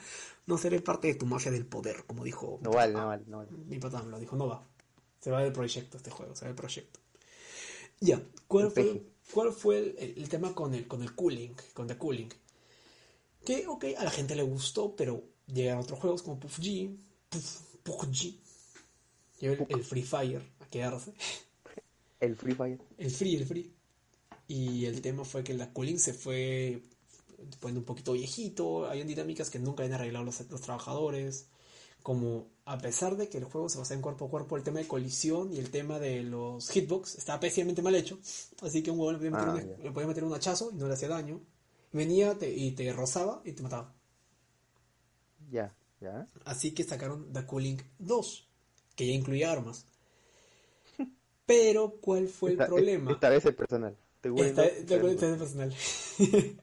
[0.46, 2.60] no seré parte de tu mafia del poder, como dijo.
[2.62, 3.50] No vale, no vale, no vale.
[3.52, 4.66] Mi patán lo dijo, no va.
[5.20, 7.00] Se va del proyecto este juego, se va del proyecto.
[8.00, 11.56] Ya, ¿cuál fue, cuál fue el, tema con el, con el cooling?
[11.74, 12.30] Con The Cooling.
[13.44, 16.96] Que, ok, a la gente le gustó, pero llegaron otros juegos como PUBG,
[17.84, 18.40] PUBG.
[19.40, 21.14] Llegó el, el Free Fire a quedarse.
[22.20, 22.80] El Free Fire.
[22.98, 23.72] El Free, el Free.
[24.48, 26.82] Y el tema fue que la cooling se fue
[27.60, 31.48] poniendo un poquito viejito, habían dinámicas que nunca habían arreglado los, los, trabajadores,
[32.02, 34.80] como a pesar de que el juego se basa en cuerpo a cuerpo, el tema
[34.80, 38.20] de colisión y el tema de los hitbox estaba pésimamente mal hecho,
[38.62, 39.18] así que un huevo le
[39.92, 41.40] podía meter, ah, un, hachazo y no le hacía daño,
[41.94, 43.94] venía te- y te rozaba y te mataba.
[45.52, 46.28] Ya, ya.
[46.46, 48.48] Así que sacaron The Cooling 2,
[48.96, 49.86] que ya incluía armas.
[51.48, 53.12] Pero, ¿cuál fue el problema?
[53.12, 53.98] Esta vez es personal.
[54.22, 55.74] Te voy a- Esta, esta- esta es personal.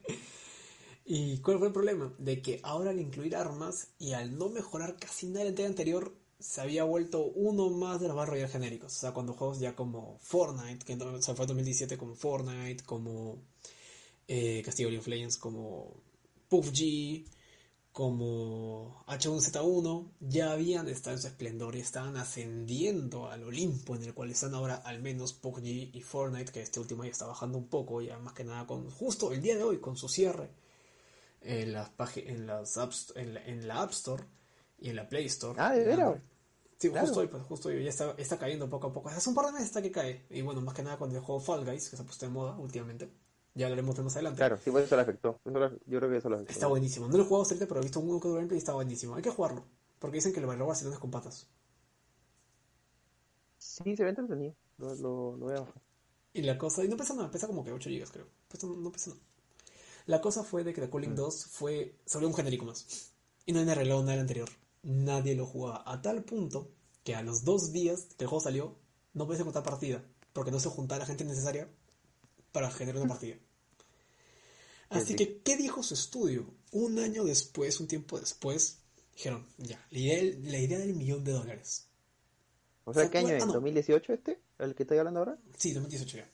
[1.05, 2.13] ¿Y cuál fue el problema?
[2.17, 6.13] De que ahora al incluir armas y al no mejorar casi nada del día anterior,
[6.39, 8.95] se había vuelto uno más de los Battle Royale genéricos.
[8.95, 13.37] O sea, cuando juegos ya como Fortnite, que o sea, fue 2017 como Fortnite, como
[14.27, 15.93] eh, Castillo of Legends, como
[16.49, 17.25] PUBG,
[17.95, 24.13] como H1Z1, ya habían estado en su esplendor y estaban ascendiendo al Olimpo en el
[24.13, 25.65] cual están ahora al menos PUBG
[25.95, 28.89] y Fortnite, que este último ya está bajando un poco, ya más que nada con
[28.91, 30.49] justo el día de hoy, con su cierre
[31.39, 34.25] en las en las apps- en la, en la App Store
[34.77, 35.55] y en la Play Store.
[35.57, 36.17] Ah, ¿de veras?
[36.77, 37.07] Sí, Claro.
[37.07, 39.07] justo hoy, pues justo hoy, ya está, está cayendo poco a poco.
[39.07, 40.25] Hace un par de meses está que cae.
[40.29, 42.31] Y bueno, más que nada con el juego Fall Guys, que se ha puesto de
[42.33, 43.09] moda últimamente.
[43.55, 44.37] Ya hablaremos de más adelante.
[44.37, 45.39] Claro, sí, pues eso lo afectó.
[45.45, 46.51] Eso lo- yo creo que eso lo afectó.
[46.53, 47.07] Está buenísimo.
[47.07, 49.15] No lo he jugado ahorita, pero he visto un gameplay y está buenísimo.
[49.15, 49.65] Hay que jugarlo.
[49.97, 51.47] Porque dicen que lo va a robar si no es con patas.
[53.57, 54.53] Sí, se ve entretenido.
[54.77, 55.81] Lo, lo, lo voy a bajar.
[56.33, 58.27] Y la cosa, y no pesa nada, pesa como que 8 GB creo.
[58.49, 59.21] Pesa- no pesa nada.
[60.05, 61.15] La cosa fue de que The Cooling Mm.
[61.15, 63.11] 2 fue sobre un genérico más.
[63.45, 64.49] Y no han arreglado nada del anterior.
[64.83, 65.81] Nadie lo jugaba.
[65.89, 66.69] A tal punto
[67.03, 68.75] que a los dos días que el juego salió,
[69.13, 70.03] no puedes encontrar partida.
[70.33, 71.69] Porque no se juntaba la gente necesaria
[72.51, 73.37] para generar una partida.
[74.97, 75.15] Así sí.
[75.15, 76.53] que, ¿qué dijo su estudio?
[76.71, 78.79] Un año después, un tiempo después,
[79.15, 81.87] dijeron, ya, la idea, del- la idea del millón de dólares.
[82.83, 83.43] O sea, ¿Se ¿qué año es?
[83.43, 83.53] Ah, no.
[83.53, 84.39] ¿2018 este?
[84.59, 85.37] ¿El que estoy hablando ahora?
[85.57, 86.29] Sí, 2018 ya.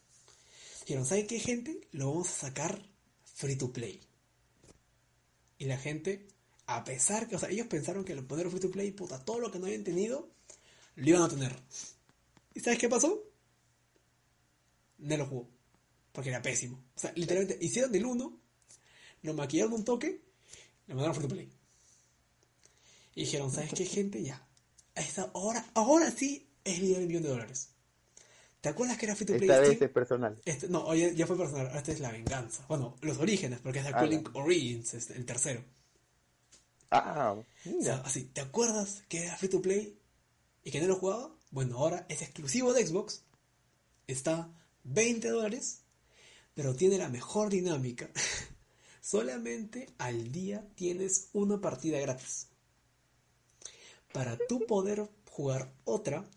[0.81, 1.87] Dijeron, ¿saben qué, gente?
[1.91, 2.81] Lo vamos a sacar
[3.23, 4.01] free to play.
[5.59, 6.27] Y la gente,
[6.65, 9.39] a pesar que, o sea, ellos pensaron que lo poner free to play, puta, todo
[9.39, 10.29] lo que no habían tenido,
[10.95, 11.55] lo iban a tener.
[12.53, 13.23] ¿Y sabes qué pasó?
[14.97, 15.47] No lo jugó.
[16.11, 16.83] Porque era pésimo.
[16.95, 18.40] O sea, literalmente, hicieron del 1,
[19.23, 20.21] lo maquillaron un toque,
[20.87, 21.49] lo mandaron free to play.
[23.15, 24.21] Y dijeron, ¿sabes qué, gente?
[24.23, 24.45] Ya.
[24.95, 27.69] Esta- ahora, ahora sí es el día del millón de dólares.
[28.61, 29.83] ¿Te acuerdas que era free to play Esta vez Steam?
[29.89, 30.41] es personal.
[30.45, 32.63] Este- no, oye, ya fue personal, esta es la venganza.
[32.67, 34.31] Bueno, los orígenes, porque es la Ah, Cooling ya.
[34.39, 35.63] Origins, es el tercero.
[36.91, 39.97] Ah, O sea, así, ¿te acuerdas que era free to play
[40.63, 41.33] y que no lo jugaba?
[41.49, 43.23] Bueno, ahora es exclusivo de Xbox,
[44.07, 44.49] está
[44.83, 45.81] 20 dólares,
[46.53, 48.09] pero tiene la mejor dinámica.
[49.01, 52.47] Solamente al día tienes una partida gratis.
[54.13, 56.29] Para tú poder jugar otra,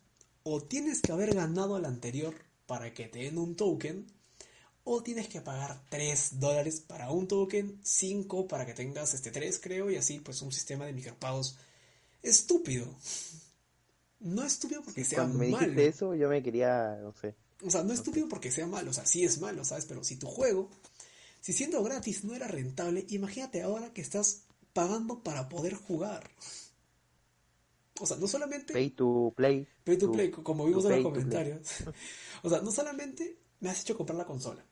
[0.44, 2.34] o tienes que haber ganado la anterior
[2.66, 4.06] para que te den un token,
[4.84, 9.60] o tienes que pagar 3 dólares para un token, 5 para que tengas este 3
[9.62, 11.58] creo, y así pues un sistema de micropagos
[12.22, 12.86] estúpido.
[14.20, 15.66] No estúpido porque sea Cuando me malo.
[15.66, 17.34] dijiste eso, yo me quería, no sé.
[17.62, 19.84] O sea, no es estúpido porque sea malo, o sea, sí es malo, ¿sabes?
[19.86, 20.70] Pero si tu juego,
[21.44, 26.30] si siendo gratis no era rentable, imagínate ahora que estás pagando para poder jugar.
[28.00, 29.68] O sea, no solamente Pay to play.
[29.84, 31.60] pay to to- play, como vimos en los comentarios.
[32.42, 34.64] O sea, no solamente me has hecho comprar la consola.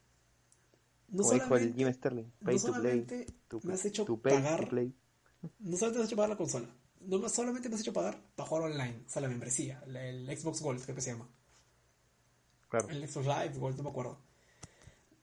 [1.08, 2.24] No Como solamente, Jim Sterling.
[2.40, 2.72] no Pay to play.
[2.72, 3.26] solamente
[3.64, 4.94] me has hecho to pay pagar, to play.
[5.60, 6.68] no solamente me has hecho pagar la consola,
[7.02, 10.26] no me- solamente me has hecho pagar para jugar online, o sea, la membresía, el
[10.38, 11.28] Xbox Gold, creo que se llama.
[12.70, 12.88] Claro.
[12.88, 14.18] El Xbox Live Gold, no me acuerdo.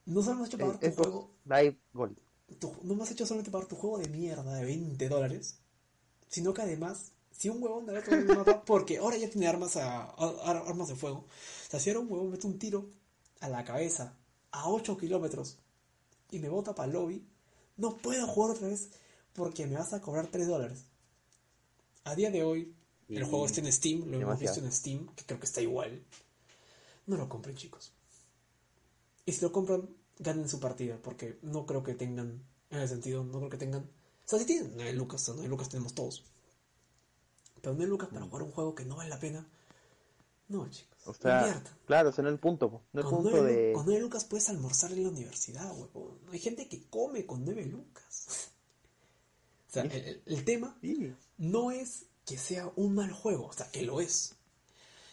[0.05, 2.17] No solo me has hecho pagar El tu Xbox juego, Live Gold.
[2.59, 5.59] tu- no me has hecho solamente pagar tu juego de mierda de 20 dólares,
[6.27, 9.75] sino que además, si un huevón de otro me mata, porque ahora ya tiene armas
[9.77, 10.11] a, a-
[10.43, 12.89] a- armas de fuego, o sea, si ahora un huevón mete un tiro
[13.39, 14.17] a la cabeza
[14.51, 15.57] a 8 kilómetros
[16.31, 17.23] y me bota para el lobby,
[17.77, 18.89] no puedo jugar otra vez
[19.33, 20.85] porque me vas a cobrar 3 dólares.
[22.03, 22.73] A día de hoy,
[23.09, 25.61] el Y- juego está en Steam, lo hemos visto en Steam, que creo que está
[25.61, 26.03] igual.
[27.05, 27.91] No lo compren, chicos.
[29.29, 33.23] Y si lo compran, ganen su partida, porque no creo que tengan, en ese sentido,
[33.23, 33.83] no creo que tengan.
[33.83, 36.23] O sea, si tienen 9 lucas, o 9 lucas tenemos todos.
[37.61, 39.45] Pero 9 lucas para jugar un juego que no vale la pena.
[40.47, 40.97] No, chicos.
[41.05, 41.73] O sea, inviertan.
[41.85, 42.81] claro, ese no es el punto.
[42.91, 43.73] No es el Con punto 9, de.
[43.73, 46.17] con nueve lucas puedes almorzar en la universidad, huevón.
[46.31, 48.49] Hay gente que come con 9 lucas.
[49.67, 51.13] O sea, el, el- el tema Sí.
[51.37, 54.33] no es que sea un mal juego, o sea, que lo es,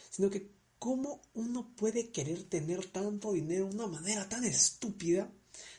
[0.08, 0.50] sino que
[0.86, 5.28] cómo uno puede querer tener tanto dinero una manera tan estúpida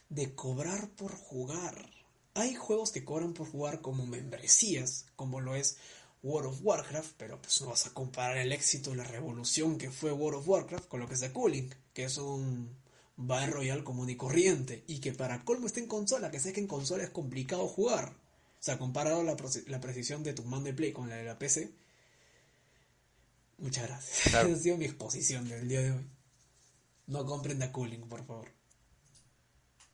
[0.09, 1.89] de cobrar por jugar.
[2.33, 5.77] Hay juegos que cobran por jugar como membresías, como lo es
[6.23, 10.11] World of Warcraft, pero pues no vas a comparar el éxito la revolución que fue
[10.11, 12.75] World of Warcraft con lo que es The Cooling, que es un
[13.15, 16.59] Battle Royale común y corriente, y que para colmo está en consola, que sé que
[16.59, 18.09] en consola es complicado jugar.
[18.59, 21.71] O sea, comparado la precisión de tu mando de play con la de la PC.
[23.57, 24.31] Muchas gracias.
[24.31, 24.49] Claro.
[24.49, 26.05] Esa ha sido mi exposición del día de hoy.
[27.07, 28.49] No compren The Cooling, por favor.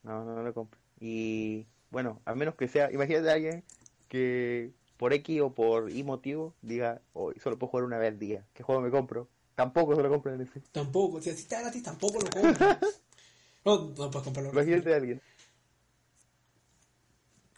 [0.04, 0.80] No, no, no lo compro.
[1.00, 3.64] Y bueno, a menos que sea, imagínate a alguien
[4.10, 8.20] que por X o por Y motivo diga, hoy solo puedo jugar una vez al
[8.20, 8.46] día.
[8.54, 9.28] ¿Qué juego me compro?
[9.56, 10.62] Tampoco se lo compro en ese.
[10.72, 12.68] Tampoco, si está gratis tampoco lo compro.
[13.66, 14.52] no, no puedes comprarlo.
[14.52, 15.22] Imagínate a alguien.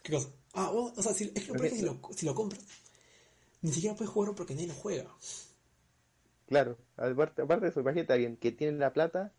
[0.02, 0.28] ¿Qué cosa?
[0.52, 2.62] Ah, bueno, o sea, si, es que lo que si lo, si lo compras,
[3.62, 5.10] ni siquiera puedes jugarlo porque nadie lo juega.
[6.46, 9.32] Claro, aparte, aparte de eso, imagínate a alguien que tiene la plata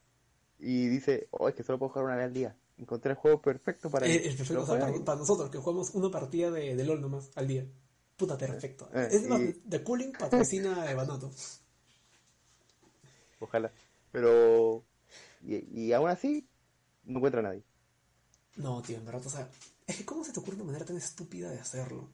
[0.60, 2.56] y dice, oh, es que solo puedo jugar una vez al día.
[2.78, 5.92] Encontré el juego perfecto para El, el perfecto, o sea, para, para nosotros, que jugamos
[5.96, 7.66] una partida de, de LOL nomás al día.
[8.18, 8.90] Puta, perfecto.
[8.94, 11.32] Eh, es más, y- The Cooling patrocina a Ebanato.
[13.40, 13.72] Ojalá.
[14.12, 14.84] Pero,
[15.42, 16.48] y, y aún así,
[17.06, 17.64] no encuentra a nadie.
[18.58, 19.50] No, tío, en verdad, o sea,
[19.86, 22.10] es que ¿cómo se te ocurre una manera tan estúpida de hacerlo?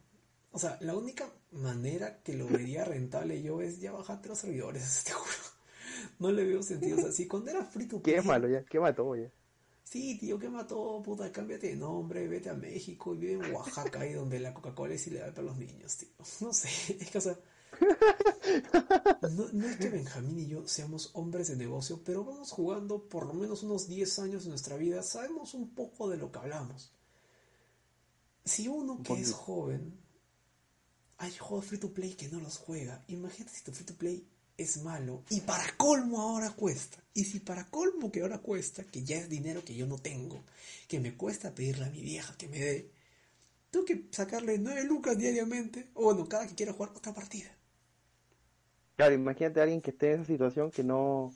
[0.52, 5.04] O sea, la única manera que lo vería rentable yo es ya bajarte los servidores,
[5.06, 5.54] te juro.
[6.20, 6.98] No le veo sentido.
[6.98, 8.16] O sea, si cuando era free to play.
[8.16, 9.30] Qué malo ya, qué mató ya.
[9.84, 11.02] Sí, tío, ¿qué mató?
[11.04, 14.96] Puta, cámbiate de nombre, vete a México y vive en Oaxaca, ahí donde la Coca-Cola
[14.96, 16.10] es ilegal para los niños, tío.
[16.42, 17.38] No sé, es que, o sea.
[19.22, 23.28] No, no es que Benjamín y yo seamos hombres de negocio, pero vamos jugando por
[23.28, 26.94] lo menos unos 10 años de nuestra vida, sabemos un poco de lo que hablamos.
[28.46, 30.03] Si uno que es joven
[31.24, 34.28] hay juegos free to play que no los juega, imagínate si tu free to play
[34.58, 36.98] es malo y para colmo ahora cuesta.
[37.14, 40.44] Y si para colmo que ahora cuesta, que ya es dinero que yo no tengo,
[40.88, 42.92] que me cuesta pedirle a mi vieja que me dé,
[43.72, 47.50] tengo que sacarle 9 lucas diariamente, o bueno, cada que quiera jugar otra partida.
[48.96, 51.34] Claro, imagínate a alguien que esté en esa situación que no,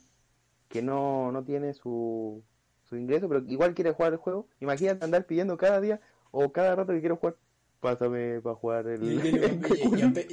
[0.68, 2.42] que no, no tiene su,
[2.84, 4.48] su ingreso, pero igual quiere jugar el juego.
[4.60, 7.36] Imagínate andar pidiendo cada día o cada rato que quiero jugar.
[7.80, 9.00] Pásame para jugar el.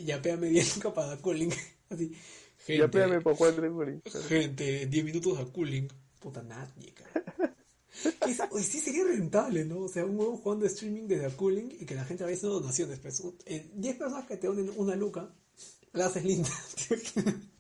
[0.04, 1.50] Yapéame 10 lucas para cooling.
[1.90, 2.12] Así,
[2.68, 4.00] Ya gente, para jugar el Bowling.
[4.28, 5.88] gente, 10 minutos a cooling.
[6.20, 7.54] Puta nadie, cara.
[8.62, 9.82] Sí sería rentable, ¿no?
[9.82, 12.60] O sea, un huevo jugando streaming desde a cooling y que la gente vaya haciendo
[12.60, 13.00] donaciones.
[13.00, 15.30] Pues, Eh, 10 personas que te donen una luca,
[15.94, 16.50] la haces linda.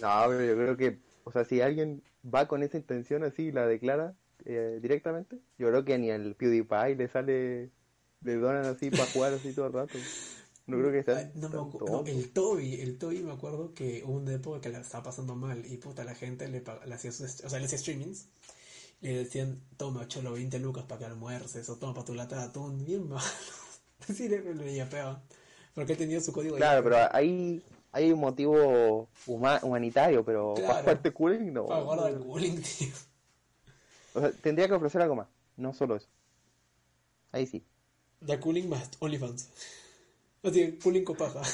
[0.00, 3.52] No, pero yo creo que, o sea, si alguien va con esa intención así y
[3.52, 4.14] la declara
[4.44, 7.70] eh, directamente, yo creo que ni el PewDiePie le sale,
[8.22, 9.98] le donan así para jugar así todo el rato.
[10.66, 14.34] No creo que sea no no, el Toby, el Toby me acuerdo que hubo una
[14.34, 17.48] época que la estaba pasando mal y puta la gente le, le hacía sus, o
[17.48, 18.26] sea, le hacía streamings
[19.02, 22.42] le decían, toma cholo 20 lucas para que almuerces o toma para tu lata de
[22.44, 23.22] atún, bien malo.
[24.08, 25.22] Así le, le yapeaba.
[25.74, 27.62] Porque él tenía su código Claro, pero ahí
[27.92, 30.68] hay un motivo huma- humanitario, pero Claro.
[30.68, 31.66] para jugarte cooling no.
[31.66, 32.88] Para guardar el cooling, tío.
[34.14, 36.08] O sea, tendría que ofrecer algo más, no solo eso.
[37.32, 37.62] Ahí sí.
[38.20, 39.48] Da cooling más OnlyFans.
[40.42, 41.42] Así, cooling con paja.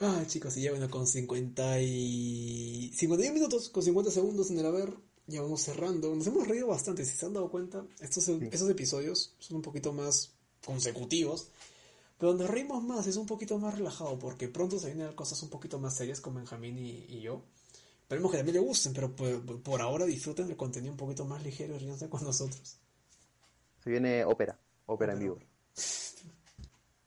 [0.00, 2.92] Ah, chicos, y ya bueno, con 50 y...
[2.94, 4.92] 51 minutos, con 50 segundos en el haber,
[5.26, 6.14] ya vamos cerrando.
[6.14, 9.92] Nos hemos reído bastante, si se han dado cuenta, estos, estos episodios son un poquito
[9.92, 10.32] más
[10.66, 11.48] consecutivos,
[12.18, 15.48] pero donde reímos más es un poquito más relajado, porque pronto se vienen cosas un
[15.48, 17.42] poquito más serias con Benjamín y, y yo.
[18.14, 21.42] Esperemos que también le gusten, pero por, por ahora disfruten del contenido un poquito más
[21.42, 22.78] ligero y ríanse con nosotros.
[23.82, 24.56] Se viene ópera,
[24.86, 25.38] ópera en vivo.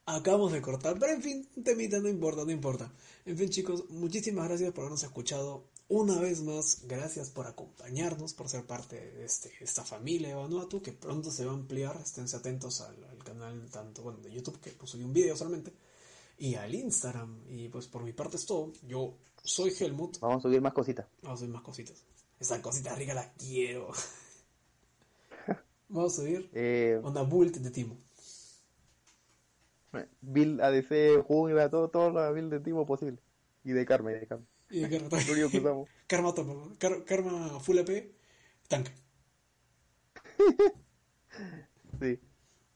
[0.06, 2.92] Acabamos de cortar, pero en fin, un temita, no importa, no importa.
[3.26, 6.82] En fin, chicos, muchísimas gracias por habernos escuchado una vez más.
[6.86, 11.46] Gracias por acompañarnos, por ser parte de este, esta familia de Vanuatu, que pronto se
[11.46, 11.96] va a ampliar.
[12.04, 15.72] Esténse atentos al, al canal tanto bueno, de YouTube, que pues subí un video solamente,
[16.38, 17.46] y al Instagram.
[17.50, 18.74] Y pues por mi parte es todo.
[18.86, 19.16] Yo
[19.48, 20.20] soy Helmut.
[20.20, 21.08] Vamos a subir más cositas.
[21.22, 22.04] Vamos a subir más cositas.
[22.40, 23.90] Esa cosita rica la quiero.
[25.90, 27.98] Vamos a subir Eh, una build de Timo.
[30.22, 33.18] build ADC, jungla, todo, todo lo build de tipo posible.
[33.64, 34.46] Y de karma, y de karma.
[34.70, 35.10] Y de Karma,
[35.52, 35.90] que usamos.
[36.08, 38.12] Karma, toma, Kar- Karma Full AP,
[38.68, 38.92] tanque.
[42.02, 42.20] Sí.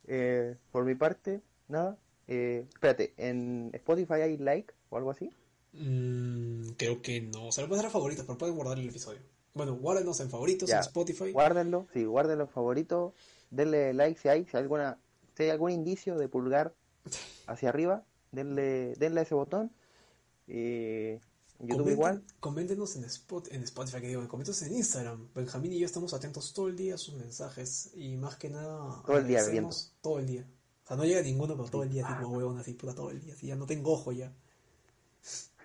[0.07, 1.97] Eh, por mi parte, nada.
[2.27, 5.29] Eh, espérate, ¿en Spotify hay like o algo así?
[5.73, 7.47] Mm, creo que no.
[7.47, 9.19] O sea, lo pueden hacer a favoritos, pero pueden guardar el episodio.
[9.53, 10.77] Bueno, guárdenos en favoritos Ya.
[10.77, 11.31] en Spotify.
[11.31, 13.13] Guárdenlo, sí, guárdenlo favorito.
[13.49, 14.97] Denle like si hay, si hay alguna,
[15.35, 16.73] si hay algún indicio de pulgar
[17.47, 19.71] hacia arriba, denle, denle ese botón.
[20.47, 21.19] Eh,
[21.59, 22.23] en YouTube Comenten- igual.
[22.39, 25.27] Coméntenos en, Spot, en Spotify, que digo, coméntenos en Instagram.
[25.35, 27.91] Benjamín y yo estamos atentos todo el día a sus mensajes.
[27.95, 30.47] Y más que nada, Todo el día agradecemos todo el día.
[30.83, 33.11] O sea, no llega ninguno, pero todo el día, así como huevón, así, puta, todo
[33.11, 33.33] el día.
[33.33, 34.33] Así ya no tengo ojo ya.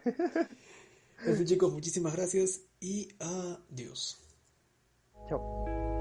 [0.06, 4.18] En fin, chicos, muchísimas gracias y adiós.
[5.28, 5.95] Chao.